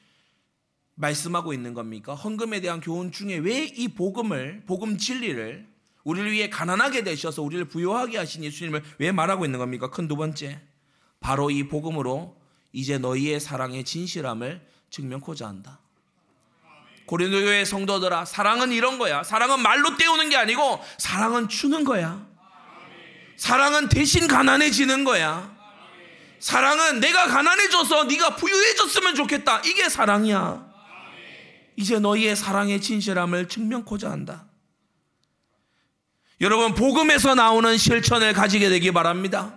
말씀하고 0.94 1.52
있는 1.54 1.72
겁니까? 1.74 2.14
헌금에 2.14 2.60
대한 2.60 2.80
교훈 2.80 3.10
중에 3.12 3.36
왜 3.38 3.64
이 3.74 3.88
복음을 3.88 4.64
복음 4.66 4.98
진리를 4.98 5.66
우리를 6.04 6.30
위해 6.32 6.48
가난하게 6.50 7.04
되셔서 7.04 7.42
우리를 7.42 7.66
부유하게 7.66 8.18
하신 8.18 8.42
예수님을 8.44 8.82
왜 8.98 9.12
말하고 9.12 9.44
있는 9.44 9.58
겁니까? 9.58 9.90
큰 9.90 10.08
두 10.08 10.16
번째 10.16 10.60
바로 11.20 11.50
이 11.50 11.68
복음으로 11.68 12.36
이제 12.72 12.98
너희의 12.98 13.40
사랑의 13.40 13.84
진실함을 13.84 14.66
증명코자 14.90 15.46
한다. 15.46 15.80
고린도 17.06 17.40
교회 17.40 17.64
성도들아, 17.64 18.24
사랑은 18.24 18.72
이런 18.72 18.98
거야. 18.98 19.22
사랑은 19.24 19.60
말로 19.60 19.96
때우는 19.96 20.30
게 20.30 20.36
아니고 20.36 20.80
사랑은 20.98 21.48
주는 21.48 21.84
거야. 21.84 22.26
사랑은 23.40 23.88
대신 23.88 24.28
가난해지는 24.28 25.02
거야. 25.02 25.56
사랑은 26.40 27.00
내가 27.00 27.26
가난해져서 27.26 28.04
네가 28.04 28.36
부유해졌으면 28.36 29.14
좋겠다. 29.14 29.62
이게 29.64 29.88
사랑이야. 29.88 30.70
이제 31.74 31.98
너희의 31.98 32.36
사랑의 32.36 32.82
진실함을 32.82 33.48
증명코자 33.48 34.10
한다. 34.10 34.44
여러분 36.42 36.74
복음에서 36.74 37.34
나오는 37.34 37.78
실천을 37.78 38.34
가지게 38.34 38.68
되기 38.68 38.92
바랍니다. 38.92 39.56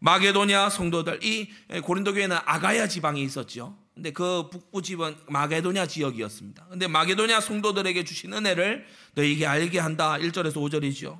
마게도냐 0.00 0.68
성도들 0.68 1.20
이 1.22 1.48
고린도 1.84 2.14
교회는 2.14 2.38
아가야 2.44 2.88
지방이 2.88 3.22
있었죠. 3.22 3.78
근데 3.98 4.12
그 4.12 4.48
북부 4.48 4.80
지방 4.80 5.16
마게도냐 5.26 5.88
지역이었습니다. 5.88 6.66
근데 6.70 6.86
마게도냐 6.86 7.40
성도들에게 7.40 8.04
주신 8.04 8.32
은혜를 8.32 8.86
너에게 9.14 9.44
알게 9.44 9.80
한다. 9.80 10.16
1절에서 10.18 10.54
5절이죠. 10.54 11.18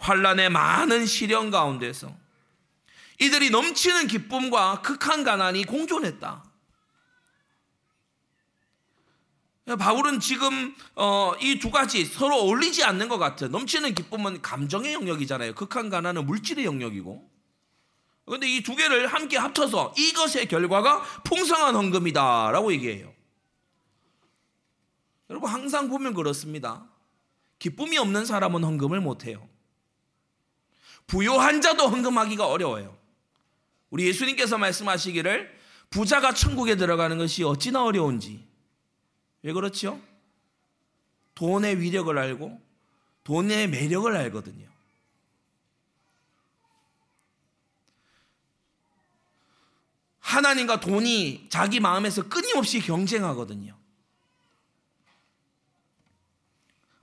환란의 0.00 0.50
많은 0.50 1.06
시련 1.06 1.50
가운데서 1.50 2.14
이들이 3.22 3.48
넘치는 3.48 4.08
기쁨과 4.08 4.82
극한 4.82 5.24
가난이 5.24 5.64
공존했다. 5.64 6.44
바울은 9.78 10.20
지금 10.20 10.74
어, 10.96 11.32
이두 11.40 11.70
가지 11.70 12.04
서로 12.04 12.36
어울리지 12.36 12.84
않는 12.84 13.08
것 13.08 13.16
같아. 13.16 13.48
넘치는 13.48 13.94
기쁨은 13.94 14.42
감정의 14.42 14.92
영역이잖아요. 14.92 15.54
극한 15.54 15.88
가난은 15.88 16.26
물질의 16.26 16.66
영역이고. 16.66 17.33
그런데 18.24 18.48
이 18.48 18.62
두 18.62 18.74
개를 18.74 19.06
함께 19.06 19.36
합쳐서 19.36 19.94
이것의 19.98 20.48
결과가 20.48 21.02
풍성한 21.24 21.74
헌금이다라고 21.74 22.72
얘기해요. 22.72 23.12
여러분 25.30 25.50
항상 25.50 25.88
보면 25.88 26.14
그렇습니다. 26.14 26.86
기쁨이 27.58 27.98
없는 27.98 28.24
사람은 28.24 28.64
헌금을 28.64 29.00
못 29.00 29.26
해요. 29.26 29.46
부요한 31.06 31.60
자도 31.60 31.88
헌금하기가 31.88 32.46
어려워요. 32.46 32.96
우리 33.90 34.06
예수님께서 34.06 34.58
말씀하시기를 34.58 35.54
부자가 35.90 36.32
천국에 36.34 36.76
들어가는 36.76 37.16
것이 37.18 37.44
어찌나 37.44 37.84
어려운지. 37.84 38.44
왜 39.42 39.52
그렇죠? 39.52 40.00
돈의 41.34 41.80
위력을 41.80 42.16
알고 42.16 42.60
돈의 43.24 43.68
매력을 43.68 44.14
알거든요. 44.16 44.66
하나님과 50.24 50.80
돈이 50.80 51.46
자기 51.50 51.80
마음에서 51.80 52.28
끊임없이 52.28 52.80
경쟁하거든요. 52.80 53.76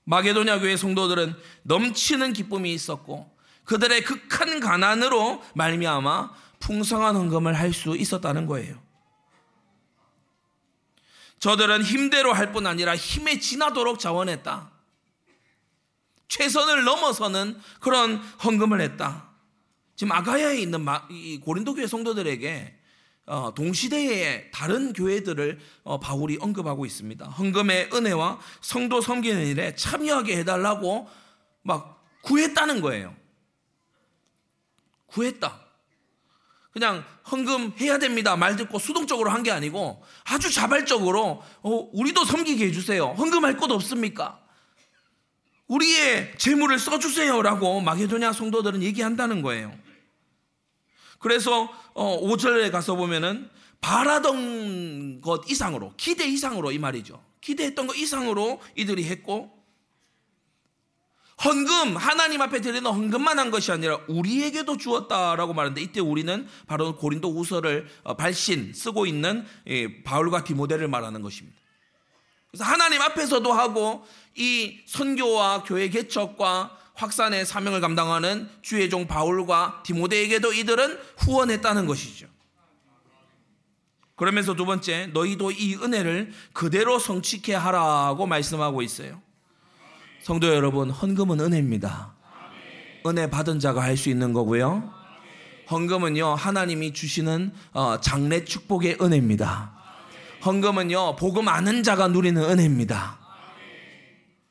마게도냐 0.06 0.60
교회 0.60 0.76
성도들은 0.76 1.36
넘치는 1.62 2.34
기쁨이 2.34 2.74
있었고 2.74 3.32
그들의 3.64 4.04
극한 4.04 4.60
가난으로 4.60 5.44
말미암아 5.54 6.34
풍성한 6.60 7.16
헌금을 7.16 7.54
할 7.54 7.74
수 7.74 7.96
있었다는 7.96 8.48
거예요. 8.48 8.82
저들은 11.40 11.84
힘대로 11.84 12.34
할 12.34 12.52
뿐 12.52 12.66
아니라 12.66 12.96
힘에 12.96 13.40
지나도록 13.40 14.00
자원했다. 14.00 14.72
최선을 16.28 16.84
넘어서는 16.84 17.60
그런 17.80 18.18
헌금을 18.44 18.82
했다. 18.82 19.30
지금 19.96 20.12
아가야에 20.12 20.58
있는 20.60 20.86
고린도 21.42 21.76
교회 21.76 21.86
성도들에게 21.86 22.81
어, 23.26 23.54
동시대의 23.54 24.52
다른 24.52 24.94
교회들을 24.94 25.60
어, 25.84 26.00
바울이 26.00 26.38
언급하고 26.42 26.86
있습니다. 26.86 27.26
헌금의 27.26 27.90
은혜와 27.94 28.40
성도 28.62 29.00
섬기는 29.02 29.46
일에 29.48 29.76
참여하게 29.76 30.38
해달라고 30.38 31.08
막 31.62 32.04
구했다는 32.24 32.82
거예요. 32.82 33.16
구했다. 35.08 35.60
그냥 36.72 37.04
헌금 37.30 37.74
해야 37.80 37.98
됩니다. 38.00 38.36
말 38.38 38.56
듣고 38.56 38.80
수동적으로 38.80 39.30
한 39.30 39.44
게 39.44 39.52
아니고 39.52 40.04
아주 40.24 40.52
자발적으로 40.52 41.44
어, 41.62 41.90
우리도 41.94 42.26
섬기게 42.26 42.68
해주세요. 42.68 43.16
헌금할 43.18 43.58
곳 43.58 43.72
없습니까? 43.72 44.40
우리의 45.68 46.34
재물을 46.38 46.78
써주세요라고 46.80 47.82
마게도냐 47.82 48.34
성도들은 48.34 48.84
얘기한다는 48.84 49.42
거예요. 49.42 49.74
그래서 51.22 51.72
어, 51.94 52.20
5절에 52.22 52.72
가서 52.72 52.96
보면은 52.96 53.50
바라던 53.80 55.22
것 55.22 55.50
이상으로 55.50 55.94
기대 55.96 56.26
이상으로 56.28 56.72
이 56.72 56.80
말이죠. 56.80 57.24
기대했던 57.42 57.88
것 57.88 57.96
이상으로 57.96 58.60
이들이 58.76 59.06
했고 59.06 59.52
헌금 61.44 61.96
하나님 61.96 62.42
앞에 62.42 62.62
드리는 62.62 62.86
헌금만 62.86 63.40
한 63.40 63.50
것이 63.50 63.72
아니라 63.72 64.00
우리에게도 64.08 64.78
주었다라고 64.78 65.54
말하는데 65.54 65.82
이때 65.82 66.00
우리는 66.00 66.48
바로 66.68 66.96
고린도 66.96 67.30
우서를 67.30 67.88
어, 68.04 68.16
발신 68.16 68.74
쓰고 68.74 69.06
있는 69.06 69.46
바울과 70.04 70.44
디모데를 70.44 70.88
말하는 70.88 71.22
것입니다. 71.22 71.60
그래서 72.52 72.66
하나님 72.66 73.02
앞에서도 73.02 73.52
하고 73.54 74.06
이 74.36 74.80
선교와 74.86 75.64
교회 75.64 75.90
개척과 75.90 76.78
확산의 77.02 77.48
사명을 77.48 77.82
감당하는 77.82 78.48
주의 78.62 78.88
종 78.88 79.08
바울과 79.08 79.82
디모데에게도 79.84 80.54
이들은 80.54 81.00
후원했다는 81.18 81.88
것이죠. 81.88 82.28
그러면서 84.16 84.54
두 84.54 84.66
번째, 84.66 85.08
너희도 85.08 85.50
이 85.50 85.76
은혜를 85.78 86.32
그대로 86.54 87.00
성취케 87.00 87.56
하라고 87.56 88.28
말씀하고 88.28 88.84
있어요. 88.84 89.20
성도 90.22 90.48
여러분, 90.54 90.92
헌금은 90.92 91.40
은혜입니다. 91.40 92.14
은혜 93.08 93.28
받은 93.28 93.60
자가 93.60 93.82
할 93.82 93.98
수 93.98 94.10
있는 94.10 94.32
거고요. 94.32 94.94
헌금은요, 95.72 96.36
하나님이 96.36 96.94
주시는 96.94 97.52
어, 97.74 98.00
장래 98.00 98.46
축복의 98.46 98.98
은혜입니다. 99.02 99.74
헌금은요, 100.46 101.16
복음 101.16 101.48
아는 101.48 101.82
자가 101.82 102.10
누리는 102.10 102.40
은혜입니다. 102.44 103.18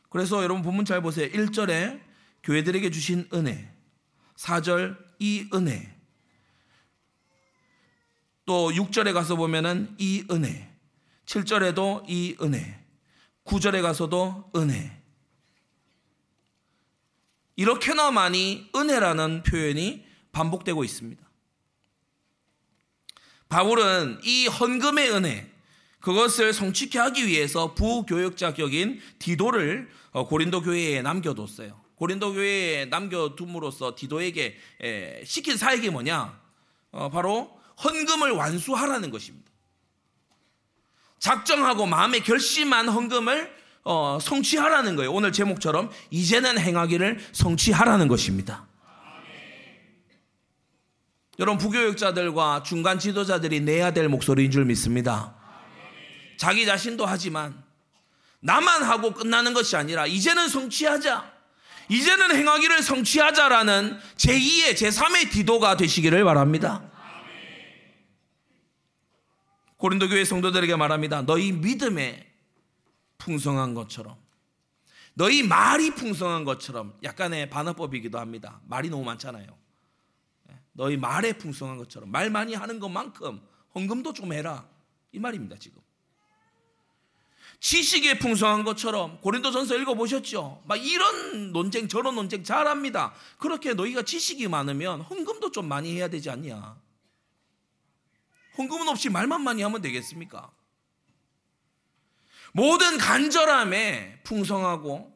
그래서 0.09 0.43
여러분 0.43 0.63
본문 0.65 0.85
잘 0.85 1.01
보세요. 1.01 1.29
1절에 1.29 2.10
교회들에게 2.43 2.91
주신 2.91 3.29
은혜. 3.33 3.73
4절 4.37 4.97
이 5.19 5.49
은혜. 5.53 5.95
또 8.47 8.71
6절에 8.71 9.13
가서 9.13 9.37
보면은 9.37 9.95
이 9.99 10.25
은혜. 10.31 10.69
7절에도 11.27 12.05
이 12.09 12.37
은혜. 12.41 12.85
9절에 13.45 13.83
가서도 13.83 14.51
은혜. 14.57 15.01
이렇게나 17.57 18.11
많이 18.11 18.71
은혜라는 18.75 19.43
표현이 19.43 20.05
반복되고 20.33 20.83
있습니다. 20.83 21.31
바울은 23.51 24.21
이 24.25 24.47
헌금의 24.47 25.11
은혜, 25.11 25.53
그것을 26.01 26.53
성취케 26.55 26.99
하기 26.99 27.27
위해서 27.27 27.75
부교역자 27.75 28.55
격인 28.55 29.01
디도를 29.19 29.91
어, 30.13 30.27
고린도 30.27 30.63
교회에 30.63 31.03
남겨뒀어요. 31.03 31.79
고린도 32.01 32.33
교회에 32.33 32.87
남겨둠으로써 32.87 33.95
디도에게 33.95 34.57
시킨 35.27 35.59
사역이 35.59 35.91
뭐냐? 35.91 36.41
어, 36.93 37.11
바로 37.11 37.61
헌금을 37.85 38.31
완수하라는 38.31 39.11
것입니다. 39.11 39.51
작정하고 41.19 41.85
마음에 41.85 42.21
결심한 42.21 42.89
헌금을 42.89 43.55
어, 43.85 44.19
성취하라는 44.19 44.97
거예요. 44.97 45.13
오늘 45.13 45.31
제목처럼 45.31 45.91
이제는 46.11 46.59
행하기를 46.59 47.21
성취하라는 47.33 48.09
것입니다. 48.09 48.67
여러분 51.39 51.59
부교육자들과 51.59 52.63
중간 52.63 52.99
지도자들이 52.99 53.61
내야 53.61 53.91
될 53.91 54.09
목소리인 54.09 54.51
줄 54.51 54.65
믿습니다. 54.65 55.37
자기 56.39 56.65
자신도 56.65 57.05
하지만 57.05 57.63
나만 58.41 58.85
하고 58.85 59.13
끝나는 59.13 59.53
것이 59.53 59.77
아니라 59.77 60.07
이제는 60.07 60.49
성취하자. 60.49 61.40
이제는 61.91 62.37
행하기를 62.37 62.83
성취하자라는 62.83 63.99
제2의 64.17 64.75
제3의 64.75 65.31
디도가 65.33 65.77
되시기를 65.77 66.23
바랍니다. 66.25 66.89
고린도 69.77 70.09
교회 70.09 70.25
성도들에게 70.25 70.77
말합니다. 70.77 71.23
너희 71.23 71.53
믿음에 71.53 72.31
풍성한 73.19 73.75
것처럼 73.75 74.17
너희 75.15 75.43
말이 75.43 75.91
풍성한 75.95 76.45
것처럼 76.45 76.97
약간의 77.03 77.51
반어법이기도 77.51 78.19
합니다. 78.19 78.61
말이 78.67 78.89
너무 78.89 79.03
많잖아요. 79.05 79.47
너희 80.73 80.97
말에 80.97 81.33
풍성한 81.33 81.77
것처럼 81.79 82.11
말 82.11 82.31
많이 82.31 82.55
하는 82.55 82.79
것만큼 82.79 83.41
헌금도 83.75 84.13
좀 84.13 84.33
해라. 84.33 84.67
이 85.13 85.19
말입니다, 85.19 85.57
지금. 85.59 85.83
지식에 87.61 88.19
풍성한 88.19 88.65
것처럼 88.65 89.21
고린도전서 89.21 89.77
읽어보셨죠? 89.77 90.63
막 90.67 90.77
이런 90.77 91.53
논쟁 91.53 91.89
저런 91.89 92.15
논쟁 92.15 92.43
잘합니다. 92.43 93.13
그렇게 93.39 93.75
너희가 93.75 94.03
지식이 94.03 94.49
많으면 94.49 95.03
헌금도 95.03 95.53
좀 95.53 95.69
많이 95.69 95.95
해야 95.95 96.09
되지 96.09 96.31
않냐? 96.31 96.77
헌금은 98.57 98.89
없이 98.89 99.11
말만 99.11 99.43
많이 99.43 99.63
하면 99.63 99.83
되겠습니까? 99.83 100.51
모든 102.53 102.99
간절함에 102.99 104.23
풍성하고 104.25 105.13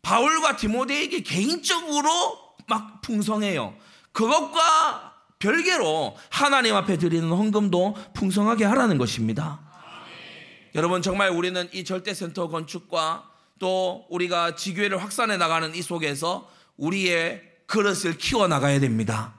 바울과 0.00 0.56
디모데에게 0.56 1.20
개인적으로 1.22 2.10
막 2.68 3.02
풍성해요. 3.02 3.76
그것과 4.12 5.14
별개로 5.38 6.16
하나님 6.30 6.74
앞에 6.74 6.96
드리는 6.96 7.28
헌금도 7.28 7.96
풍성하게 8.14 8.64
하라는 8.64 8.96
것입니다. 8.96 9.65
여러분 10.76 11.00
정말 11.00 11.30
우리는 11.30 11.70
이 11.72 11.84
절대센터 11.84 12.48
건축과 12.48 13.30
또 13.58 14.06
우리가 14.10 14.56
지교회를 14.56 15.02
확산해 15.02 15.38
나가는 15.38 15.74
이 15.74 15.80
속에서 15.80 16.52
우리의 16.76 17.42
그릇을 17.66 18.18
키워 18.18 18.46
나가야 18.46 18.78
됩니다. 18.78 19.32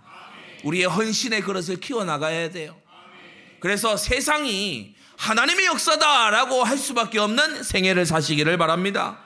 우리의 0.63 0.85
헌신의 0.85 1.41
그릇을 1.41 1.79
키워 1.79 2.03
나가야 2.05 2.49
돼요. 2.49 2.75
그래서 3.59 3.97
세상이 3.97 4.95
하나님의 5.17 5.67
역사다라고 5.67 6.63
할 6.63 6.75
수밖에 6.75 7.19
없는 7.19 7.61
생애를 7.61 8.07
사시기를 8.07 8.57
바랍니다. 8.57 9.19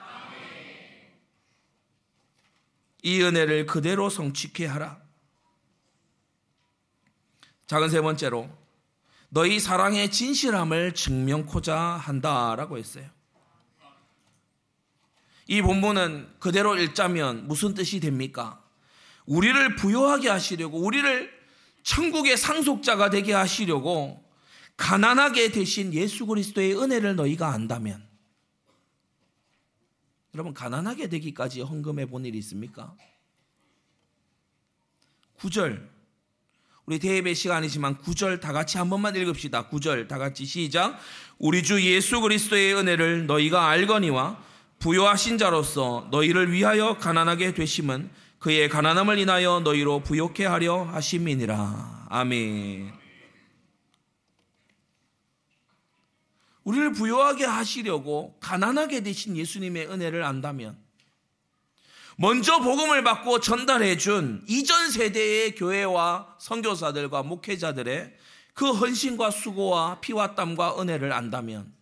이 3.02 3.22
은혜를 3.22 3.64
그대로 3.64 4.10
성취케 4.10 4.66
하라. 4.66 5.00
작은 7.68 7.88
세 7.88 8.02
번째로 8.02 8.50
너희 9.34 9.60
사랑의 9.60 10.10
진실함을 10.10 10.92
증명코자 10.92 11.74
한다라고 11.74 12.76
했어요. 12.76 13.08
이 15.48 15.62
본문은 15.62 16.38
그대로 16.38 16.76
읽자면 16.76 17.48
무슨 17.48 17.72
뜻이 17.72 17.98
됩니까? 17.98 18.62
우리를 19.24 19.76
부여하게 19.76 20.28
하시려고 20.28 20.78
우리를 20.84 21.32
천국의 21.82 22.36
상속자가 22.36 23.08
되게 23.08 23.32
하시려고 23.32 24.22
가난하게 24.76 25.50
되신 25.50 25.94
예수 25.94 26.26
그리스도의 26.26 26.78
은혜를 26.78 27.16
너희가 27.16 27.52
안다면 27.52 28.06
여러분 30.34 30.52
가난하게 30.52 31.08
되기까지 31.08 31.62
헌금해 31.62 32.04
본 32.04 32.26
일이 32.26 32.36
있습니까? 32.36 32.94
9절 35.38 35.88
우리 36.84 36.98
대예배 36.98 37.34
시간이지만 37.34 37.98
9절 37.98 38.40
다 38.40 38.52
같이 38.52 38.76
한 38.76 38.90
번만 38.90 39.14
읽읍시다. 39.14 39.68
9절 39.68 40.08
다 40.08 40.18
같이 40.18 40.44
시작. 40.44 40.98
우리 41.38 41.62
주 41.62 41.80
예수 41.82 42.20
그리스도의 42.20 42.74
은혜를 42.74 43.26
너희가 43.26 43.68
알거니와 43.68 44.42
부요하신 44.80 45.38
자로서 45.38 46.08
너희를 46.10 46.50
위하여 46.50 46.98
가난하게 46.98 47.54
되심은 47.54 48.10
그의 48.40 48.68
가난함을 48.68 49.18
인하여 49.18 49.60
너희로 49.60 50.00
부욕해 50.00 50.44
하려 50.44 50.82
하심이니라. 50.82 52.06
아멘. 52.10 52.92
우리를 56.64 56.92
부여하게 56.92 57.44
하시려고 57.44 58.36
가난하게 58.40 59.04
되신 59.04 59.36
예수님의 59.36 59.86
은혜를 59.88 60.24
안다면 60.24 60.76
먼저 62.22 62.60
복음을 62.60 63.02
받고 63.02 63.40
전달해 63.40 63.96
준 63.96 64.44
이전 64.46 64.92
세대의 64.92 65.56
교회와 65.56 66.36
선교사들과 66.38 67.24
목회자들의 67.24 68.16
그 68.54 68.70
헌신과 68.70 69.32
수고와 69.32 69.98
피와 70.00 70.36
땀과 70.36 70.80
은혜를 70.80 71.12
안다면 71.12 71.74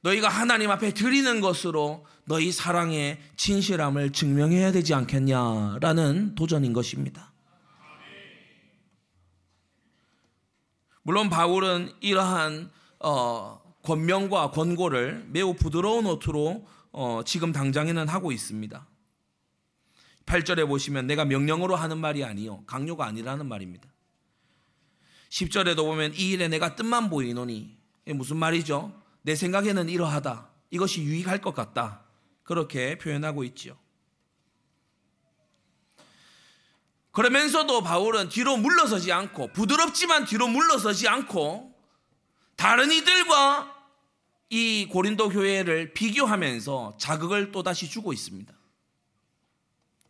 너희가 0.00 0.30
하나님 0.30 0.70
앞에 0.70 0.94
드리는 0.94 1.42
것으로 1.42 2.06
너희 2.24 2.52
사랑의 2.52 3.20
진실함을 3.36 4.12
증명해야 4.12 4.72
되지 4.72 4.94
않겠냐라는 4.94 6.36
도전인 6.36 6.72
것입니다. 6.72 7.33
물론 11.04 11.28
바울은 11.28 11.92
이러한 12.00 12.70
어, 12.98 13.60
권명과 13.82 14.50
권고를 14.52 15.26
매우 15.28 15.54
부드러운 15.54 16.06
어투로 16.06 16.66
어, 16.92 17.20
지금 17.26 17.52
당장에는 17.52 18.08
하고 18.08 18.32
있습니다. 18.32 18.86
8절에 20.24 20.66
보시면 20.66 21.06
내가 21.06 21.26
명령으로 21.26 21.76
하는 21.76 21.98
말이 21.98 22.24
아니요 22.24 22.64
강요가 22.66 23.04
아니라는 23.06 23.46
말입니다. 23.46 23.86
10절에도 25.28 25.84
보면 25.84 26.14
이 26.14 26.30
일에 26.30 26.48
내가 26.48 26.74
뜻만 26.74 27.10
보이노니 27.10 27.76
무슨 28.14 28.38
말이죠? 28.38 28.98
내 29.20 29.34
생각에는 29.34 29.90
이러하다. 29.90 30.48
이것이 30.70 31.02
유익할 31.02 31.42
것 31.42 31.54
같다. 31.54 32.04
그렇게 32.44 32.96
표현하고 32.96 33.44
있지요. 33.44 33.76
그러면서도 37.14 37.82
바울은 37.82 38.28
뒤로 38.28 38.56
물러서지 38.56 39.12
않고 39.12 39.52
부드럽지만 39.52 40.24
뒤로 40.24 40.48
물러서지 40.48 41.08
않고 41.08 41.72
다른 42.56 42.90
이들과 42.90 43.72
이 44.50 44.88
고린도 44.90 45.30
교회를 45.30 45.94
비교하면서 45.94 46.96
자극을 46.98 47.52
또다시 47.52 47.88
주고 47.88 48.12
있습니다. 48.12 48.52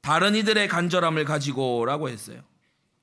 다른 0.01 0.35
이들의 0.35 0.67
간절함을 0.69 1.25
가지고라고 1.27 2.09
했어요. 2.09 2.43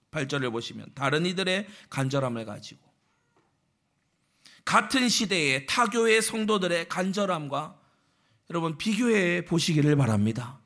8절을 0.09 0.51
보시면 0.51 0.87
다른 0.95 1.25
이들의 1.25 1.67
간절함을 1.89 2.45
가지고 2.45 2.81
같은 4.65 5.09
시대의 5.09 5.67
타교의 5.67 6.23
성도들의 6.23 6.89
간절함과 6.89 7.79
여러분 8.49 8.77
비교해 8.77 9.45
보시기를 9.45 9.95
바랍니다. 9.95 10.60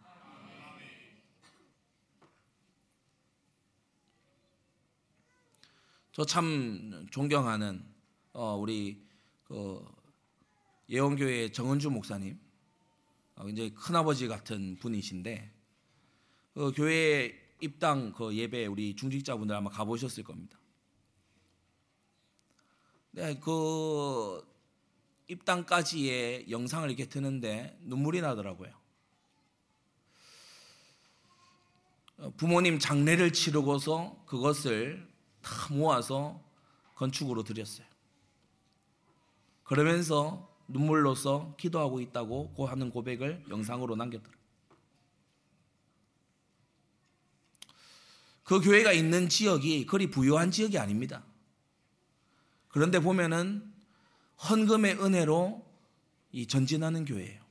저 6.15 6.23
참 6.23 7.05
존경하는 7.11 7.83
어, 8.31 8.55
우리 8.55 9.05
그 9.43 9.85
예원교회 10.87 11.51
정은주 11.51 11.89
목사님, 11.89 12.39
어, 13.35 13.45
이제 13.49 13.69
큰아버지 13.71 14.29
같은 14.29 14.77
분이신데 14.77 15.51
그 16.53 16.71
교회 16.73 17.37
입당 17.59 18.13
그 18.13 18.33
예배 18.33 18.65
우리 18.67 18.95
중직자분들 18.95 19.53
아마 19.53 19.69
가보셨을 19.69 20.23
겁니다. 20.23 20.57
네, 23.11 23.37
그 23.41 24.41
입당까지의 25.27 26.49
영상을 26.49 26.87
이렇게 26.87 27.09
트는데 27.09 27.77
눈물이 27.81 28.21
나더라고요. 28.21 28.71
어, 32.19 32.31
부모님 32.37 32.79
장례를 32.79 33.33
치르고서 33.33 34.23
그것을 34.25 35.13
다 35.45 35.71
모아서 35.71 36.41
건축으로 36.95 37.43
드렸어요. 37.43 37.85
그러면서 39.63 40.51
눈물로서 40.67 41.53
기도하고 41.57 42.01
있다고 42.01 42.65
하는 42.65 42.89
고백을 42.89 43.45
영상으로 43.49 43.95
남겼더라고요. 43.95 44.45
그 48.43 48.59
교회가 48.59 48.91
있는 48.91 49.29
지역이 49.29 49.85
그리 49.85 50.09
부유한 50.09 50.49
지역이 50.49 50.79
아닙니다. 50.79 51.23
그런데 52.69 52.99
보면은 52.99 53.71
헌금의 54.49 54.99
은혜로 54.99 55.63
이 56.31 56.47
전진하는 56.47 57.05
교회예요. 57.05 57.43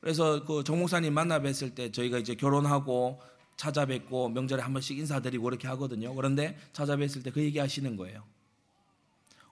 그래서 0.00 0.44
그 0.44 0.64
정목사님 0.64 1.14
만나 1.14 1.40
뵀을 1.40 1.74
때 1.74 1.92
저희가 1.92 2.18
이제 2.18 2.34
결혼하고 2.34 3.20
찾아뵙고 3.62 4.28
명절에 4.30 4.60
한 4.60 4.72
번씩 4.72 4.98
인사드리고 4.98 5.44
그렇게 5.44 5.68
하거든요. 5.68 6.12
그런데 6.14 6.58
찾아뵀을 6.72 7.22
때 7.22 7.30
그 7.30 7.40
얘기 7.40 7.58
하시는 7.58 7.96
거예요. 7.96 8.24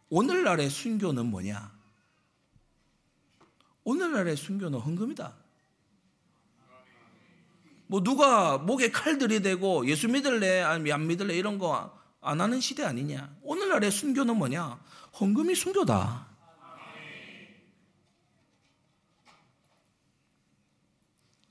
오늘날의 0.08 0.68
순교는 0.68 1.26
뭐냐? 1.26 1.70
오늘날의 3.84 4.36
순교는 4.36 4.80
헌금이다. 4.80 5.32
뭐 7.86 8.02
누가 8.02 8.58
목에 8.58 8.90
칼 8.90 9.18
들이대고 9.18 9.86
예수 9.88 10.08
믿을래 10.08 10.60
아니면 10.60 10.94
안 10.94 11.06
믿을래 11.06 11.36
이런 11.36 11.58
거 11.58 12.00
안 12.22 12.40
하는 12.40 12.60
시대 12.60 12.84
아니냐? 12.84 13.34
오늘날의 13.42 13.90
순교는 13.90 14.36
뭐냐? 14.36 14.78
헌금이 15.18 15.54
순교다. 15.54 16.28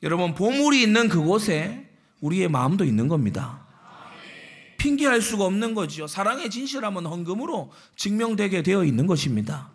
여러분 0.03 0.35
보물이 0.35 0.81
있는 0.83 1.09
그곳에 1.09 1.88
우리의 2.21 2.49
마음도 2.49 2.83
있는 2.83 3.07
겁니다. 3.07 3.65
핑계할 4.77 5.21
수가 5.21 5.45
없는 5.45 5.75
거지요. 5.75 6.07
사랑의 6.07 6.49
진실함은 6.49 7.05
헌금으로 7.05 7.71
증명되게 7.95 8.63
되어 8.63 8.85
있는 8.85 9.07
것입니다. 9.07 9.71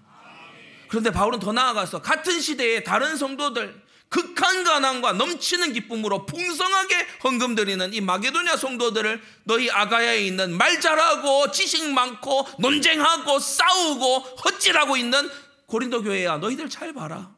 그런데 0.89 1.11
바울은 1.11 1.41
더 1.41 1.53
나아가서 1.53 2.03
같은 2.03 2.41
시대에 2.41 2.83
다른 2.83 3.17
성도들 3.17 3.85
극한 4.09 4.63
가난과 4.63 5.15
넘치는 5.15 5.73
기쁨으로 5.73 6.25
풍성하게 6.27 6.95
헌금 7.25 7.57
드리는 7.57 7.93
이 7.93 8.01
마게도냐 8.01 8.57
성도들을 8.57 9.21
너희 9.43 9.71
아가야에 9.71 10.21
있는 10.21 10.57
말 10.57 10.81
잘하고 10.81 11.51
지식 11.51 11.91
많고 11.91 12.47
논쟁하고 12.61 13.41
싸우고 13.41 14.19
헛질하고 14.19 14.97
있는 14.97 15.29
고린도 15.67 16.03
교회야 16.05 16.39
너희들 16.39 16.71
잘 16.71 16.93
봐라. 16.93 17.34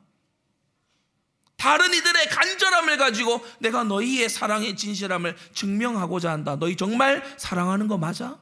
다른 1.57 1.93
이들의 1.95 2.29
간절함을 2.29 2.97
가지고 2.99 3.45
내가 3.61 3.83
너희의 3.85 4.29
사랑의 4.29 4.77
진실함을 4.77 5.37
증명하고자 5.55 6.31
한다. 6.31 6.57
너희 6.57 6.77
정말 6.77 7.23
사랑하는 7.39 7.89
거 7.89 7.97
맞아? 7.97 8.39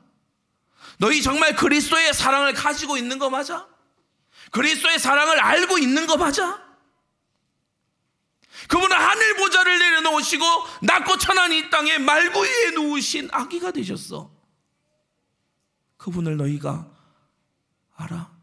너희 0.98 1.22
정말 1.22 1.54
그리스도의 1.54 2.12
사랑을 2.12 2.52
가지고 2.52 2.96
있는 2.96 3.18
거 3.18 3.30
맞아? 3.30 3.68
그리스도의 4.50 4.98
사랑을 4.98 5.40
알고 5.40 5.78
있는 5.78 6.06
거 6.06 6.16
맞아? 6.16 6.62
그분은 8.68 8.96
하늘 8.96 9.36
보좌를 9.36 9.78
내려놓으시고 9.78 10.44
낮고 10.82 11.18
천한 11.18 11.52
이 11.52 11.70
땅에 11.70 11.98
말구이에 11.98 12.70
누우신 12.70 13.28
아기가 13.32 13.70
되셨어. 13.70 14.30
그분을 15.96 16.36
너희가 16.36 16.90
알아? 17.96 18.33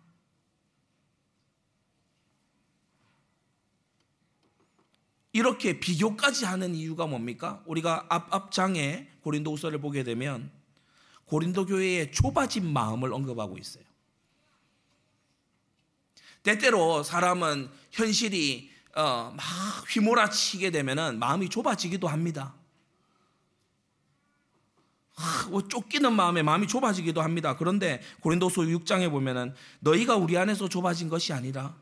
이렇게 5.33 5.79
비교까지 5.79 6.45
하는 6.45 6.75
이유가 6.75 7.07
뭡니까? 7.07 7.63
우리가 7.65 8.05
앞, 8.09 8.33
앞장에 8.33 9.07
고린도후서를 9.21 9.79
보게 9.79 10.03
되면 10.03 10.51
고린도 11.25 11.67
교회의 11.67 12.11
좁아진 12.11 12.71
마음을 12.71 13.13
언급하고 13.13 13.57
있어요. 13.57 13.83
때때로 16.43 17.03
사람은 17.03 17.69
현실이 17.91 18.71
어, 18.95 19.33
막 19.35 19.45
휘몰아치게 19.89 20.71
되면은 20.71 21.19
마음이 21.19 21.47
좁아지기도 21.47 22.09
합니다. 22.09 22.53
아, 25.15 25.47
뭐 25.49 25.65
쫓기는 25.65 26.11
마음에 26.11 26.41
마음이 26.41 26.67
좁아지기도 26.67 27.21
합니다. 27.21 27.55
그런데 27.55 28.01
고린도서 28.21 28.63
6장에 28.63 29.09
보면은 29.09 29.53
너희가 29.79 30.15
우리 30.15 30.37
안에서 30.37 30.67
좁아진 30.67 31.07
것이 31.07 31.31
아니라 31.31 31.75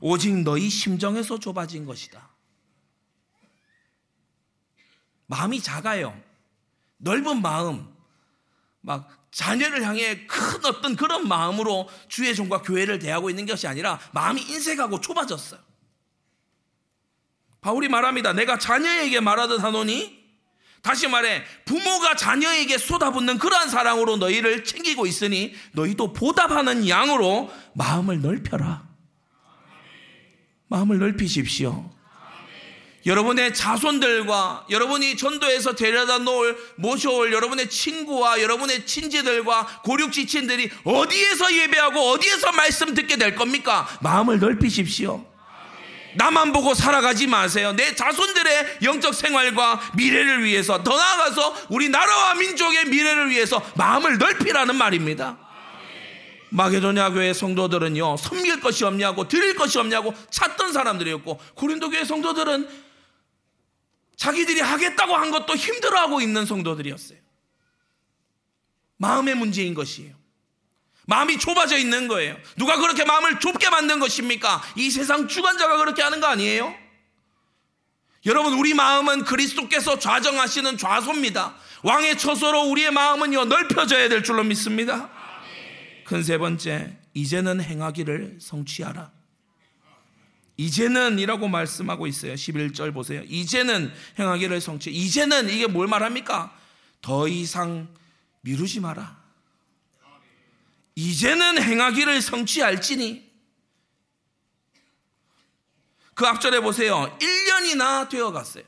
오직 0.00 0.34
너희 0.42 0.70
심정에서 0.70 1.38
좁아진 1.38 1.84
것이다. 1.84 2.33
마음이 5.26 5.60
작아요. 5.60 6.18
넓은 6.98 7.42
마음, 7.42 7.86
막 8.80 9.08
자녀를 9.30 9.84
향해 9.84 10.26
큰 10.26 10.64
어떤 10.64 10.94
그런 10.94 11.26
마음으로 11.26 11.88
주의 12.08 12.34
종과 12.34 12.62
교회를 12.62 12.98
대하고 12.98 13.30
있는 13.30 13.46
것이 13.46 13.66
아니라 13.66 13.98
마음이 14.12 14.40
인색하고 14.42 15.00
좁아졌어요. 15.00 15.60
바울이 17.60 17.88
말합니다. 17.88 18.32
내가 18.32 18.58
자녀에게 18.58 19.20
말하듯 19.20 19.62
하노니 19.62 20.22
다시 20.82 21.08
말해 21.08 21.42
부모가 21.64 22.14
자녀에게 22.14 22.76
쏟아붓는 22.76 23.38
그러한 23.38 23.70
사랑으로 23.70 24.18
너희를 24.18 24.64
챙기고 24.64 25.06
있으니 25.06 25.54
너희도 25.72 26.12
보답하는 26.12 26.86
양으로 26.86 27.50
마음을 27.72 28.20
넓혀라. 28.20 28.86
마음을 30.68 30.98
넓히십시오. 30.98 31.90
여러분의 33.06 33.52
자손들과 33.52 34.66
여러분이 34.70 35.16
전도에서 35.16 35.74
데려다 35.74 36.18
놓을 36.18 36.56
모셔올 36.76 37.32
여러분의 37.32 37.68
친구와 37.68 38.40
여러분의 38.40 38.86
친지들과 38.86 39.82
고륙 39.84 40.12
지친들이 40.12 40.70
어디에서 40.84 41.54
예배하고 41.54 42.00
어디에서 42.12 42.52
말씀 42.52 42.94
듣게 42.94 43.16
될 43.16 43.34
겁니까? 43.34 43.86
마음을 44.00 44.38
넓히십시오. 44.38 45.24
나만 46.16 46.52
보고 46.52 46.74
살아가지 46.74 47.26
마세요. 47.26 47.72
내 47.72 47.94
자손들의 47.94 48.78
영적 48.82 49.14
생활과 49.14 49.80
미래를 49.96 50.44
위해서 50.44 50.82
더 50.82 50.96
나아가서 50.96 51.66
우리 51.70 51.88
나라와 51.88 52.34
민족의 52.34 52.86
미래를 52.86 53.30
위해서 53.30 53.62
마음을 53.76 54.18
넓히라는 54.18 54.76
말입니다. 54.76 55.38
마게도냐 56.50 57.10
교회 57.10 57.32
성도들은요 57.32 58.16
섬길 58.16 58.60
것이 58.60 58.84
없냐고 58.84 59.26
드릴 59.26 59.56
것이 59.56 59.76
없냐고 59.76 60.14
찾던 60.30 60.72
사람들이었고 60.72 61.40
고린도 61.56 61.90
교회 61.90 62.04
성도들은 62.04 62.68
자기들이 64.16 64.60
하겠다고 64.60 65.14
한 65.16 65.30
것도 65.30 65.56
힘들어하고 65.56 66.20
있는 66.20 66.46
성도들이었어요. 66.46 67.18
마음의 68.96 69.34
문제인 69.34 69.74
것이에요. 69.74 70.14
마음이 71.06 71.38
좁아져 71.38 71.76
있는 71.76 72.08
거예요. 72.08 72.36
누가 72.56 72.76
그렇게 72.78 73.04
마음을 73.04 73.38
좁게 73.40 73.68
만든 73.70 73.98
것입니까? 73.98 74.62
이 74.76 74.90
세상 74.90 75.28
주관자가 75.28 75.76
그렇게 75.78 76.02
하는 76.02 76.20
거 76.20 76.26
아니에요? 76.28 76.74
여러분, 78.26 78.54
우리 78.54 78.72
마음은 78.72 79.24
그리스도께서 79.24 79.98
좌정하시는 79.98 80.78
좌소입니다. 80.78 81.56
왕의 81.82 82.16
처소로 82.16 82.70
우리의 82.70 82.90
마음은요, 82.90 83.44
넓혀져야 83.44 84.08
될 84.08 84.22
줄로 84.22 84.42
믿습니다. 84.44 85.10
큰 86.06 86.22
세 86.22 86.38
번째, 86.38 86.96
이제는 87.12 87.60
행하기를 87.60 88.38
성취하라. 88.40 89.12
이제는 90.56 91.18
이라고 91.18 91.48
말씀하고 91.48 92.06
있어요. 92.06 92.34
11절 92.34 92.94
보세요. 92.94 93.22
이제는 93.26 93.92
행하기를 94.18 94.60
성취. 94.60 94.90
이제는 94.90 95.48
이게 95.50 95.66
뭘 95.66 95.88
말합니까? 95.88 96.56
더 97.02 97.26
이상 97.28 97.88
미루지 98.42 98.80
마라. 98.80 99.22
이제는 100.94 101.60
행하기를 101.60 102.22
성취할지니 102.22 103.32
그 106.14 106.24
앞절에 106.26 106.60
보세요. 106.60 107.18
1년이나 107.20 108.08
되어 108.08 108.30
갔어요. 108.30 108.64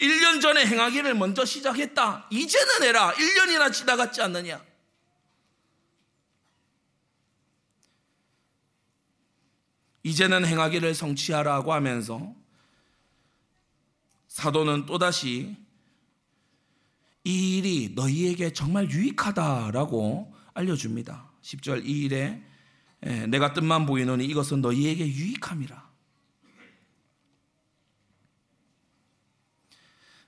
1년 0.00 0.42
전에 0.42 0.66
행하기를 0.66 1.14
먼저 1.14 1.44
시작했다. 1.44 2.26
이제는 2.30 2.82
해라. 2.82 3.14
1년이나 3.14 3.72
지나갔지 3.72 4.20
않느냐. 4.20 4.62
이제는 10.04 10.46
행하기를 10.46 10.94
성취하라고 10.94 11.72
하면서 11.72 12.34
사도는 14.28 14.86
또다시 14.86 15.56
이 17.24 17.56
일이 17.56 17.92
너희에게 17.94 18.52
정말 18.52 18.90
유익하다라고 18.90 20.34
알려줍니다. 20.52 21.32
10절 21.42 21.86
이 21.86 22.02
일에 22.02 22.42
내가 23.28 23.54
뜻만 23.54 23.86
보이노니 23.86 24.26
이것은 24.26 24.60
너희에게 24.60 25.06
유익함이라. 25.06 25.84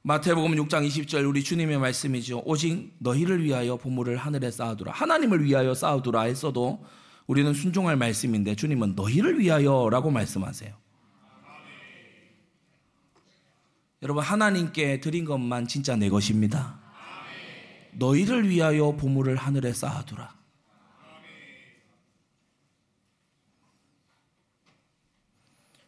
마태복음 0.02 0.52
6장 0.52 0.88
20절 0.88 1.28
우리 1.28 1.42
주님의 1.42 1.78
말씀이죠. 1.78 2.42
오직 2.46 2.94
너희를 2.98 3.42
위하여 3.42 3.76
보물을 3.76 4.16
하늘에 4.16 4.50
쌓아두라. 4.50 4.92
하나님을 4.92 5.44
위하여 5.44 5.74
쌓아두라 5.74 6.22
했어도 6.22 6.82
우리는 7.26 7.52
순종할 7.52 7.96
말씀인데 7.96 8.54
주님은 8.54 8.94
너희를 8.94 9.38
위하여라고 9.40 10.10
말씀하세요. 10.10 10.74
여러분 14.02 14.22
하나님께 14.22 15.00
드린 15.00 15.24
것만 15.24 15.66
진짜 15.66 15.96
내 15.96 16.08
것입니다. 16.08 16.78
너희를 17.92 18.48
위하여 18.48 18.92
보물을 18.92 19.36
하늘에 19.36 19.72
쌓아두라. 19.72 20.36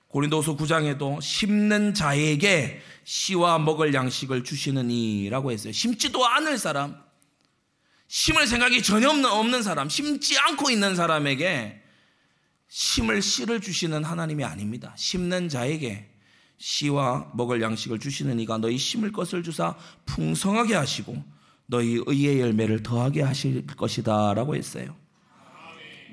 고린도서 0.09 0.57
9장에도 0.57 1.21
심는 1.21 1.93
자에게 1.93 2.81
씨와 3.05 3.59
먹을 3.59 3.93
양식을 3.93 4.43
주시느니라고 4.43 5.53
했어요. 5.53 5.73
심지도 5.73 6.27
않을 6.27 6.57
사람, 6.57 7.08
심을 8.09 8.47
생각이 8.47 8.83
전혀 8.83 9.11
없는 9.11 9.63
사람, 9.63 9.89
심지 9.89 10.39
않고 10.39 10.71
있는 10.71 10.97
사람에게 10.97 11.83
심을 12.69 13.23
씨를 13.23 13.61
주시는 13.61 14.03
하나님이 14.03 14.45
아닙니다. 14.45 14.95
심는 14.97 15.49
자에게 15.49 16.09
씨와 16.57 17.31
먹을 17.35 17.63
양식을 17.63 17.99
주시는 18.01 18.41
이가 18.41 18.59
너희 18.59 18.79
심을 18.79 19.13
것을 19.13 19.43
주사 19.43 19.77
풍성하게 20.07 20.75
하시고 20.75 21.23
너희 21.67 22.03
의의 22.07 22.41
열매를 22.41 22.83
더하게 22.83 23.23
하실 23.23 23.67
것이다라고 23.67 24.57
했어요. 24.57 24.97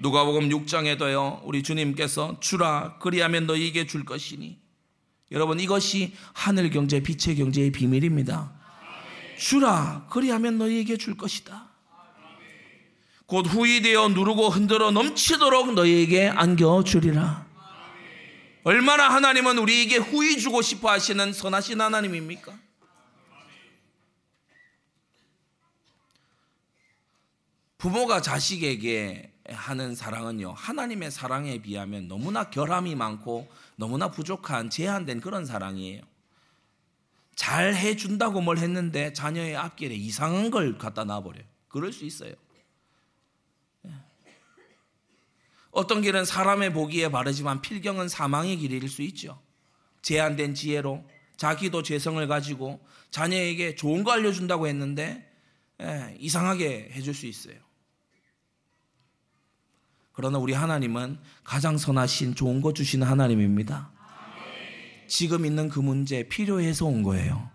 누가복음 0.01 0.49
6장에도요. 0.49 1.41
우리 1.43 1.63
주님께서 1.63 2.41
주라 2.41 2.97
그리하면 2.99 3.47
너희에게 3.47 3.87
줄 3.87 4.03
것이니 4.03 4.59
여러분 5.31 5.61
이것이 5.61 6.13
하늘 6.33 6.69
경제 6.69 6.99
빛의 6.99 7.37
경제의 7.37 7.71
비밀입니다. 7.71 8.53
주라 9.39 10.07
그리하면 10.11 10.57
너희에게 10.57 10.97
줄 10.97 11.15
것이다. 11.15 11.74
곧 13.25 13.47
후이 13.47 13.81
되어 13.81 14.09
누르고 14.09 14.49
흔들어 14.49 14.91
넘치도록 14.91 15.73
너희에게 15.73 16.29
안겨 16.29 16.83
주리라. 16.83 17.45
얼마나 18.63 19.09
하나님은 19.09 19.57
우리에게 19.57 19.97
후이 19.97 20.39
주고 20.39 20.61
싶어 20.61 20.89
하시는 20.89 21.33
선하신 21.33 21.81
하나님입니까? 21.81 22.53
부모가 27.77 28.21
자식에게 28.21 29.31
하는 29.49 29.93
사랑은요, 29.93 30.53
하나님의 30.53 31.11
사랑에 31.11 31.61
비하면 31.61 32.07
너무나 32.07 32.49
결함이 32.49 32.95
많고 32.95 33.47
너무나 33.75 34.09
부족한 34.09 34.71
제한된 34.71 35.21
그런 35.21 35.45
사랑이에요. 35.45 36.01
잘 37.35 37.75
해준다고 37.75 38.41
뭘 38.41 38.57
했는데 38.57 39.13
자녀의 39.13 39.55
앞길에 39.57 39.93
이상한 39.93 40.49
걸 40.49 40.77
갖다 40.77 41.03
놔버려요. 41.03 41.43
그럴 41.67 41.93
수 41.93 42.05
있어요. 42.05 42.33
예. 43.85 43.91
어떤 45.75 46.01
길은 46.01 46.23
사람의 46.23 46.71
보기에 46.71 47.09
바르지만 47.09 47.61
필경은 47.61 48.07
사망의 48.07 48.55
길일 48.57 48.87
수 48.87 49.01
있죠. 49.01 49.41
제한된 50.01 50.55
지혜로 50.55 51.03
자기도 51.35 51.83
죄성을 51.83 52.25
가지고 52.29 52.79
자녀에게 53.11 53.75
좋은 53.75 54.05
거 54.05 54.13
알려준다고 54.13 54.67
했는데 54.67 55.29
예, 55.81 56.15
이상하게 56.17 56.91
해줄 56.93 57.13
수 57.13 57.25
있어요. 57.25 57.55
그러나 60.13 60.37
우리 60.37 60.53
하나님은 60.53 61.19
가장 61.43 61.77
선하신 61.77 62.35
좋은 62.35 62.61
거 62.61 62.71
주시는 62.71 63.05
하나님입니다. 63.05 63.91
지금 65.07 65.45
있는 65.45 65.67
그 65.67 65.81
문제 65.81 66.23
필요해서 66.29 66.85
온 66.85 67.03
거예요. 67.03 67.49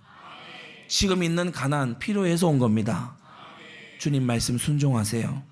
지금 0.88 1.22
있는 1.22 1.52
가난 1.52 1.98
필요해서 1.98 2.48
온 2.48 2.58
겁니다. 2.58 3.16
주님 3.98 4.24
말씀 4.24 4.58
순종하세요. 4.58 5.49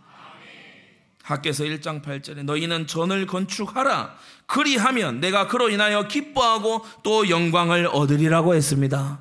학께서 1.29 1.65
1장 1.65 2.03
8절에 2.03 2.43
너희는 2.45 2.87
전을 2.87 3.27
건축하라. 3.27 4.17
그리하면 4.47 5.21
내가 5.21 5.47
그로 5.47 5.69
인하여 5.69 6.09
기뻐하고 6.09 6.85
또 7.03 7.29
영광을 7.29 7.87
얻으리라고 7.87 8.55
했습니다. 8.55 9.21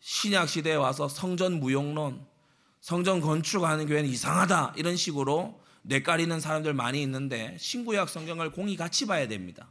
신약 0.00 0.48
시대에 0.48 0.74
와서 0.74 1.06
성전 1.06 1.60
무용론, 1.60 2.26
성전 2.80 3.20
건축하는 3.20 3.86
교회는 3.86 4.08
이상하다 4.08 4.72
이런 4.76 4.96
식으로 4.96 5.60
뇌까리는 5.82 6.40
사람들 6.40 6.72
많이 6.72 7.02
있는데 7.02 7.56
신구약 7.60 8.08
성경을 8.08 8.52
공이 8.52 8.76
같이 8.76 9.06
봐야 9.06 9.28
됩니다. 9.28 9.68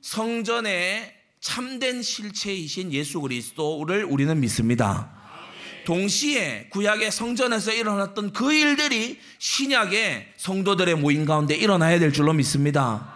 성전의 0.00 1.14
참된 1.38 2.02
실체이신 2.02 2.92
예수 2.92 3.20
그리스도를 3.20 4.04
우리는 4.04 4.38
믿습니다. 4.40 5.15
동시에 5.86 6.66
구약의 6.70 7.12
성전에서 7.12 7.72
일어났던 7.72 8.32
그 8.32 8.52
일들이 8.52 9.20
신약의 9.38 10.34
성도들의 10.36 10.96
모임 10.96 11.24
가운데 11.24 11.54
일어나야 11.54 12.00
될 12.00 12.12
줄로 12.12 12.32
믿습니다. 12.32 13.14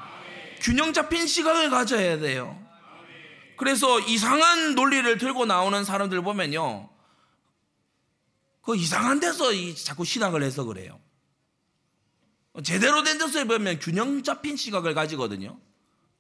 균형 0.61 0.93
잡힌 0.93 1.27
시각을 1.27 1.69
가져야 1.69 2.21
돼요. 2.21 2.57
그래서 3.57 3.99
이상한 4.01 4.77
논리를 4.77 5.19
들고 5.19 5.47
나오는 5.47 5.85
사람들 5.85 6.23
보면요. 6.23 6.89
그 8.63 8.77
이상한 8.77 9.19
데서 9.19 9.51
자꾸 9.75 10.05
신학을 10.05 10.43
해서 10.45 10.65
그래요. 10.65 11.01
제대로 12.63 13.03
된 13.03 13.19
데서 13.19 13.45
보면 13.47 13.81
균형 13.81 14.23
잡힌 14.23 14.57
시각을 14.57 14.95
가지거든요. 14.95 15.59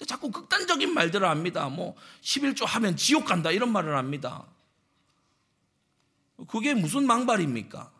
자꾸 0.04 0.32
극단적인 0.32 0.92
말들을 0.94 1.28
합니다. 1.28 1.68
뭐 1.68 1.94
11조 2.22 2.66
하면 2.66 2.96
지옥 2.96 3.26
간다 3.26 3.52
이런 3.52 3.70
말을 3.70 3.96
합니다. 3.96 4.46
그게 6.48 6.74
무슨 6.74 7.06
망발입니까? 7.06 7.92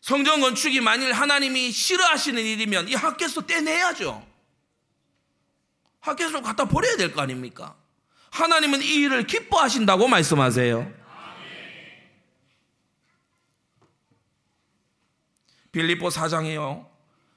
성전 0.00 0.40
건축이 0.40 0.80
만일 0.80 1.12
하나님이 1.12 1.70
싫어하시는 1.70 2.42
일이면 2.42 2.88
이 2.88 2.94
학교에서 2.94 3.44
떼내야죠. 3.46 4.26
학교에서 6.00 6.40
갖다 6.40 6.64
버려야 6.66 6.96
될 6.96 7.12
거 7.12 7.20
아닙니까? 7.20 7.76
하나님은 8.30 8.82
이 8.82 8.86
일을 8.86 9.26
기뻐하신다고 9.26 10.08
말씀하세요. 10.08 10.92
빌립보 15.72 16.10
사장이요. 16.10 16.88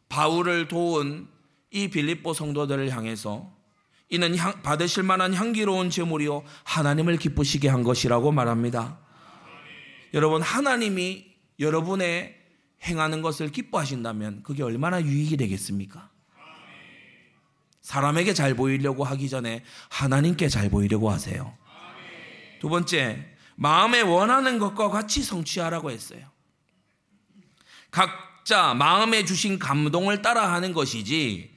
바울을 0.10 0.68
도운 0.68 1.28
이 1.70 1.90
빌립보 1.90 2.34
성도들을 2.34 2.90
향해서 2.90 3.51
이는 4.12 4.38
향, 4.38 4.62
받으실 4.62 5.04
만한 5.04 5.34
향기로운 5.34 5.90
제물이요 5.90 6.44
하나님을 6.66 7.18
기쁘시게 7.18 7.70
한 7.70 7.82
것이라고 7.82 8.32
말합니다. 8.32 9.00
여러분 10.14 10.42
하나님이 10.42 11.32
여러분의 11.60 12.38
행하는 12.84 13.22
것을 13.22 13.52
기뻐하신다면 13.52 14.44
그게 14.44 14.64
얼마나 14.64 15.02
유익이 15.02 15.38
되겠습니까? 15.38 16.10
사람에게 17.82 18.34
잘 18.34 18.54
보이려고 18.54 19.06
하기 19.06 19.30
전에 19.30 19.64
하나님께 19.90 20.50
잘 20.50 20.70
보이려고 20.70 21.10
하세요. 21.10 21.58
두 22.60 22.68
번째, 22.68 23.26
마음에 23.56 24.02
원하는 24.02 24.60
것과 24.60 24.90
같이 24.90 25.24
성취하라고 25.24 25.90
했어요. 25.90 26.22
각자 27.92 28.74
마음에 28.74 29.24
주신 29.24 29.58
감동을 29.58 30.22
따라 30.22 30.52
하는 30.52 30.74
것이지 30.74 31.51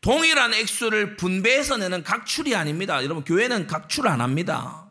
동일한 0.00 0.54
액수를 0.54 1.16
분배해서 1.16 1.76
내는 1.76 2.02
각출이 2.02 2.54
아닙니다. 2.54 3.02
여러분 3.04 3.22
교회는 3.24 3.66
각출 3.66 4.08
안 4.08 4.20
합니다. 4.20 4.86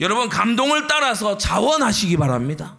여러분 0.00 0.28
감동을 0.28 0.86
따라서 0.86 1.38
자원하시기 1.38 2.16
바랍니다. 2.16 2.78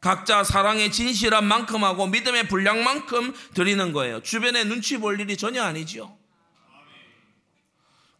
각자 0.00 0.44
사랑의 0.44 0.92
진실한 0.92 1.44
만큼 1.44 1.82
하고 1.82 2.06
믿음의 2.06 2.46
분량만큼 2.48 3.34
드리는 3.54 3.92
거예요. 3.92 4.22
주변에 4.22 4.64
눈치 4.64 4.98
볼 4.98 5.20
일이 5.20 5.36
전혀 5.36 5.62
아니죠. 5.64 6.16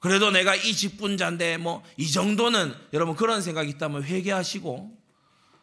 그래도 0.01 0.31
내가 0.31 0.55
이 0.55 0.75
직분자인데 0.75 1.59
뭐 1.59 1.83
이 1.97 2.11
정도는 2.11 2.75
여러분 2.93 3.17
그런 3.17 3.43
생각이 3.43 3.69
있다면 3.71 4.05
회개하시고 4.05 4.97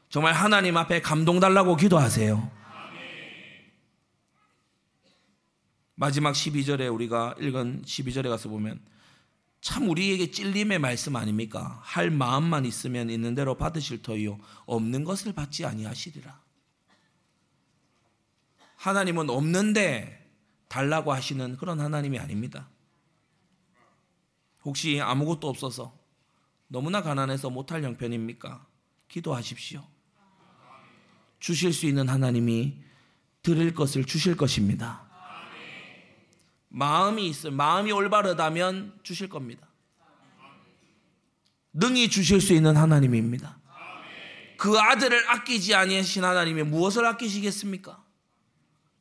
정말 0.09 0.33
하나님 0.33 0.77
앞에 0.77 1.01
감동 1.01 1.39
달라고 1.39 1.75
기도하세요. 1.75 2.51
마지막 5.95 6.33
12절에 6.33 6.93
우리가 6.93 7.35
읽은 7.39 7.83
12절에 7.83 8.27
가서 8.29 8.49
보면 8.49 8.79
참 9.61 9.89
우리에게 9.89 10.29
찔림의 10.29 10.79
말씀 10.79 11.15
아닙니까? 11.15 11.79
할 11.81 12.11
마음만 12.11 12.65
있으면 12.65 13.09
있는 13.09 13.33
대로 13.33 13.55
받으실 13.55 14.01
터이요 14.01 14.37
없는 14.65 15.05
것을 15.05 15.33
받지 15.33 15.65
아니하시리라. 15.65 16.39
하나님은 18.75 19.29
없는데 19.29 20.29
달라고 20.67 21.13
하시는 21.13 21.55
그런 21.57 21.79
하나님이 21.79 22.19
아닙니다. 22.19 22.69
혹시 24.63 24.99
아무것도 24.99 25.47
없어서 25.47 25.97
너무나 26.67 27.01
가난해서 27.01 27.49
못할 27.49 27.83
형편입니까? 27.83 28.67
기도하십시오. 29.07 29.83
주실 31.39 31.73
수 31.73 31.85
있는 31.85 32.09
하나님이 32.09 32.83
드릴 33.41 33.73
것을 33.73 34.03
주실 34.05 34.35
것입니다. 34.35 35.04
마음이 36.75 37.29
있어 37.29 37.51
마음이 37.51 37.93
올바르다면 37.93 38.99
주실 39.01 39.29
겁니다. 39.29 39.65
능히 41.71 42.09
주실 42.09 42.41
수 42.41 42.51
있는 42.51 42.75
하나님입니다. 42.75 43.57
그 44.57 44.77
아들을 44.77 45.29
아끼지 45.29 45.73
아니하신 45.73 46.25
하나님이 46.25 46.63
무엇을 46.63 47.05
아끼시겠습니까? 47.05 48.03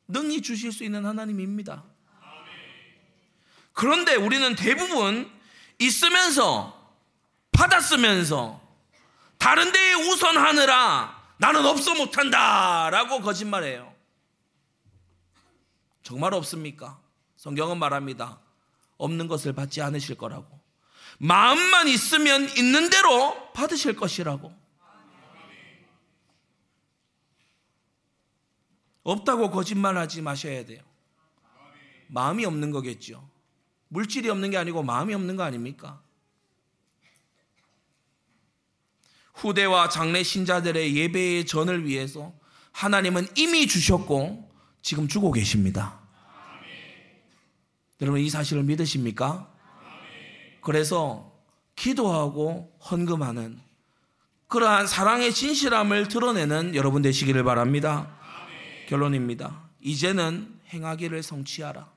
능히 0.07 0.41
주실 0.41 0.71
수 0.71 0.85
있는 0.85 1.05
하나님입니다. 1.05 1.83
그런데 3.73 4.15
우리는 4.15 4.55
대부분 4.55 5.29
있으면서 5.77 6.95
받았으면서 7.51 8.61
다른 9.37 9.73
데에 9.73 9.93
우선하느라 9.95 11.33
나는 11.39 11.65
없어 11.65 11.93
못한다 11.93 12.89
라고 12.89 13.19
거짓말해요. 13.19 13.93
정말 16.03 16.33
없습니까? 16.33 17.03
성경은 17.45 17.77
말합니다. 17.77 18.39
없는 18.97 19.27
것을 19.27 19.53
받지 19.53 19.79
않으실 19.79 20.17
거라고. 20.17 20.59
마음만 21.19 21.87
있으면 21.87 22.49
있는 22.57 22.89
대로 22.89 23.51
받으실 23.53 23.95
것이라고. 23.95 24.51
없다고 29.03 29.51
거짓말 29.51 29.95
하지 29.95 30.23
마셔야 30.23 30.65
돼요. 30.65 30.81
마음이 32.07 32.45
없는 32.45 32.71
거겠죠. 32.71 33.29
물질이 33.89 34.27
없는 34.29 34.49
게 34.49 34.57
아니고 34.57 34.81
마음이 34.81 35.13
없는 35.13 35.35
거 35.35 35.43
아닙니까? 35.43 36.01
후대와 39.35 39.89
장래 39.89 40.23
신자들의 40.23 40.97
예배의 40.97 41.45
전을 41.45 41.85
위해서 41.85 42.33
하나님은 42.71 43.27
이미 43.35 43.67
주셨고 43.67 44.51
지금 44.81 45.07
주고 45.07 45.31
계십니다. 45.31 46.04
여러분 48.01 48.19
이 48.19 48.29
사실을 48.29 48.63
믿으십니까? 48.63 49.49
그래서 50.61 51.31
기도하고 51.75 52.77
헌금하는 52.89 53.59
그러한 54.47 54.87
사랑의 54.87 55.33
진실함을 55.33 56.07
드러내는 56.07 56.75
여러분 56.75 57.01
되시기를 57.01 57.43
바랍니다. 57.43 58.15
결론입니다. 58.87 59.69
이제는 59.81 60.59
행하기를 60.69 61.21
성취하라. 61.23 61.89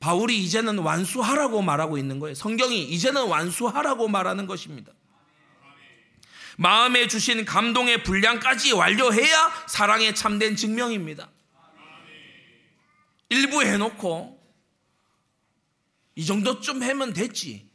바울이 0.00 0.42
이제는 0.42 0.78
완수하라고 0.78 1.60
말하고 1.60 1.98
있는 1.98 2.18
거예요. 2.20 2.34
성경이 2.34 2.84
이제는 2.84 3.26
완수하라고 3.28 4.08
말하는 4.08 4.46
것입니다. 4.46 4.92
마음에 6.56 7.06
주신 7.06 7.44
감동의 7.44 8.02
분량까지 8.02 8.72
완료해야 8.72 9.52
사랑의 9.66 10.14
참된 10.14 10.56
증명입니다. 10.56 11.28
일부 13.30 13.62
해놓고 13.62 14.38
이 16.16 16.26
정도쯤 16.26 16.82
하면 16.82 17.12
됐지. 17.12 17.70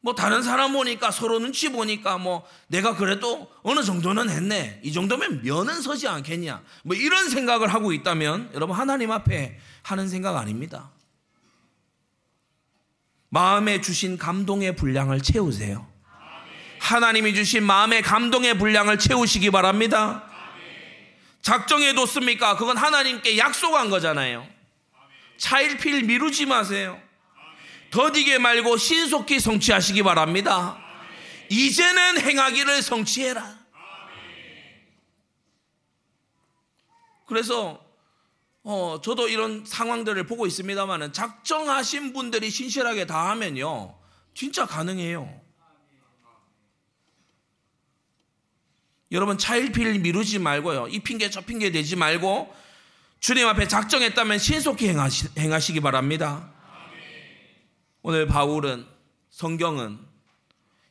뭐 0.00 0.14
다른 0.14 0.42
사람 0.42 0.72
보니까 0.72 1.10
서로 1.10 1.38
눈치 1.38 1.68
보니까 1.68 2.18
뭐 2.18 2.44
내가 2.66 2.96
그래도 2.96 3.48
어느 3.62 3.82
정도는 3.84 4.30
했네. 4.30 4.80
이 4.82 4.92
정도면 4.92 5.42
면은 5.42 5.80
서지 5.80 6.08
않겠냐. 6.08 6.62
뭐 6.82 6.96
이런 6.96 7.28
생각을 7.28 7.72
하고 7.72 7.92
있다면 7.92 8.50
여러분 8.54 8.76
하나님 8.76 9.12
앞에 9.12 9.58
하는 9.82 10.08
생각 10.08 10.36
아닙니다. 10.36 10.90
마음에 13.28 13.80
주신 13.80 14.18
감동의 14.18 14.76
분량을 14.76 15.20
채우세요. 15.20 15.86
하나님이 16.80 17.34
주신 17.34 17.62
마음의 17.62 18.02
감동의 18.02 18.58
분량을 18.58 18.98
채우시기 18.98 19.50
바랍니다. 19.50 20.28
작정해 21.42 21.92
뒀습니까? 21.92 22.56
그건 22.56 22.76
하나님께 22.76 23.36
약속한 23.36 23.90
거잖아요. 23.90 24.48
차일필 25.36 26.04
미루지 26.04 26.46
마세요. 26.46 27.00
더디게 27.90 28.38
말고 28.38 28.76
신속히 28.76 29.40
성취하시기 29.40 30.02
바랍니다. 30.02 30.78
이제는 31.50 32.20
행하기를 32.20 32.80
성취해라. 32.80 33.58
그래서 37.26 37.84
어, 38.62 39.00
저도 39.02 39.28
이런 39.28 39.64
상황들을 39.66 40.24
보고 40.26 40.46
있습니다만은 40.46 41.12
작정하신 41.12 42.12
분들이 42.12 42.48
신실하게 42.48 43.06
다 43.06 43.30
하면요. 43.30 43.98
진짜 44.34 44.64
가능해요. 44.64 45.41
여러분 49.12 49.36
차일피일 49.36 50.00
미루지 50.00 50.38
말고요. 50.38 50.88
이 50.88 50.98
핑계 51.00 51.28
저 51.28 51.42
핑계 51.42 51.70
대지 51.70 51.96
말고 51.96 52.52
주님 53.20 53.46
앞에 53.46 53.68
작정했다면 53.68 54.38
신속히 54.38 54.88
행하시, 54.88 55.28
행하시기 55.38 55.80
바랍니다. 55.80 56.50
오늘 58.00 58.26
바울은 58.26 58.86
성경은 59.28 59.98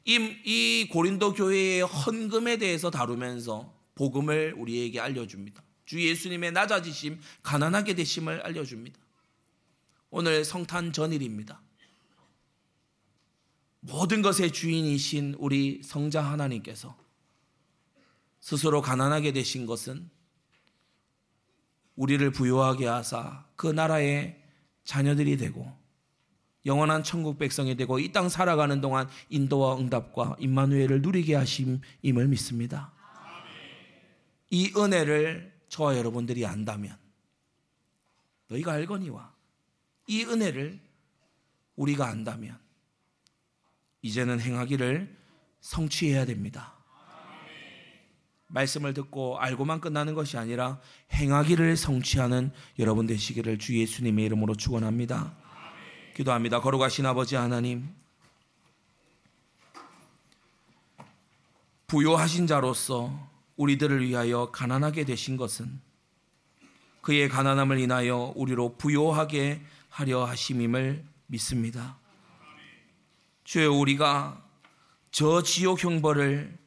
이, 0.05 0.15
이 0.45 0.87
고린도 0.91 1.33
교회의 1.33 1.81
헌금에 1.81 2.57
대해서 2.57 2.91
다루면서 2.91 3.73
복음을 3.95 4.53
우리에게 4.55 4.99
알려줍니다. 4.99 5.61
주 5.85 6.01
예수님의 6.01 6.51
낮아지심, 6.51 7.19
가난하게 7.41 7.95
되심을 7.95 8.41
알려줍니다. 8.41 8.99
오늘 10.11 10.45
성탄 10.45 10.93
전일입니다. 10.93 11.59
모든 13.79 14.21
것의 14.21 14.51
주인이신 14.51 15.35
우리 15.39 15.81
성자 15.83 16.21
하나님께서 16.21 16.95
스스로 18.41 18.81
가난하게 18.81 19.31
되신 19.31 19.65
것은 19.65 20.09
우리를 21.95 22.31
부유하게 22.31 22.87
하사 22.87 23.45
그 23.55 23.67
나라의 23.67 24.41
자녀들이 24.83 25.37
되고 25.37 25.71
영원한 26.65 27.03
천국 27.03 27.37
백성이 27.37 27.75
되고 27.75 27.99
이 27.99 28.11
땅 28.11 28.29
살아가는 28.29 28.81
동안 28.81 29.07
인도와 29.29 29.77
응답과 29.77 30.35
임마누엘을 30.39 31.01
누리게 31.01 31.35
하심임을 31.35 32.27
믿습니다. 32.29 32.91
이 34.49 34.73
은혜를 34.75 35.51
저와 35.69 35.97
여러분들이 35.97 36.45
안다면 36.45 36.97
너희가 38.47 38.73
알거니와 38.73 39.33
이 40.07 40.23
은혜를 40.25 40.79
우리가 41.75 42.07
안다면 42.07 42.59
이제는 44.01 44.39
행하기를 44.41 45.17
성취해야 45.61 46.25
됩니다. 46.25 46.80
말씀을 48.51 48.93
듣고 48.93 49.39
알고만 49.39 49.81
끝나는 49.81 50.13
것이 50.13 50.37
아니라 50.37 50.79
행하기를 51.13 51.77
성취하는 51.77 52.51
여러분 52.79 53.07
되시기를 53.07 53.57
주 53.57 53.77
예수님의 53.79 54.25
이름으로 54.25 54.55
축원합니다. 54.55 55.35
기도합니다. 56.15 56.61
걸어가신 56.61 57.05
아버지 57.05 57.35
하나님 57.35 57.89
부요하신 61.87 62.47
자로서 62.47 63.29
우리들을 63.57 64.01
위하여 64.05 64.49
가난하게 64.51 65.03
되신 65.03 65.37
것은 65.37 65.81
그의 67.01 67.27
가난함을 67.29 67.79
인하여 67.79 68.31
우리로 68.35 68.77
부요하게 68.77 69.61
하려 69.89 70.23
하심임을 70.25 71.03
믿습니다. 71.27 71.97
주여 73.43 73.73
우리가 73.73 74.41
저 75.11 75.43
지옥 75.43 75.83
형벌을 75.83 76.60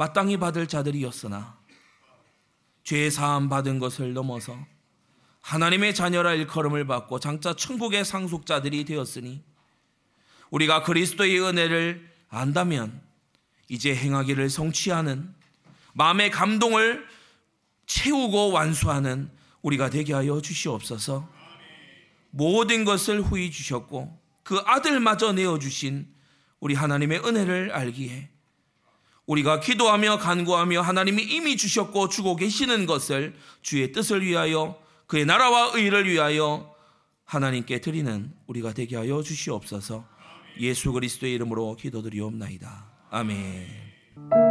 마땅히 0.00 0.38
받을 0.38 0.66
자들이었으나 0.66 1.58
죄 2.84 3.10
사함 3.10 3.50
받은 3.50 3.78
것을 3.78 4.14
넘어서 4.14 4.56
하나님의 5.42 5.94
자녀라 5.94 6.32
일컬음을 6.32 6.86
받고 6.86 7.20
장차 7.20 7.54
천국의 7.54 8.06
상속자들이 8.06 8.86
되었으니 8.86 9.44
우리가 10.48 10.84
그리스도의 10.84 11.42
은혜를 11.42 12.10
안다면 12.30 12.98
이제 13.68 13.94
행하기를 13.94 14.48
성취하는 14.48 15.34
마음의 15.92 16.30
감동을 16.30 17.06
채우고 17.84 18.52
완수하는 18.52 19.30
우리가 19.60 19.90
되게 19.90 20.14
하여 20.14 20.40
주시옵소서. 20.40 21.28
모든 22.30 22.86
것을 22.86 23.20
후히 23.20 23.50
주셨고 23.50 24.18
그 24.44 24.62
아들마저 24.64 25.34
내어 25.34 25.58
주신 25.58 26.08
우리 26.58 26.74
하나님의 26.74 27.18
은혜를 27.18 27.72
알기에 27.72 28.29
우리가 29.30 29.60
기도하며 29.60 30.18
간구하며 30.18 30.80
하나님이 30.80 31.22
이미 31.22 31.56
주셨고 31.56 32.08
주고 32.08 32.34
계시는 32.34 32.86
것을 32.86 33.36
주의 33.62 33.92
뜻을 33.92 34.26
위하여 34.26 34.76
그의 35.06 35.24
나라와 35.24 35.70
의를 35.72 36.08
위하여 36.08 36.74
하나님께 37.26 37.80
드리는 37.80 38.32
우리가 38.48 38.72
되게 38.72 38.96
하여 38.96 39.22
주시옵소서. 39.22 40.04
예수 40.58 40.92
그리스도의 40.92 41.34
이름으로 41.34 41.76
기도드리옵나이다. 41.76 42.90
아멘. 43.10 44.49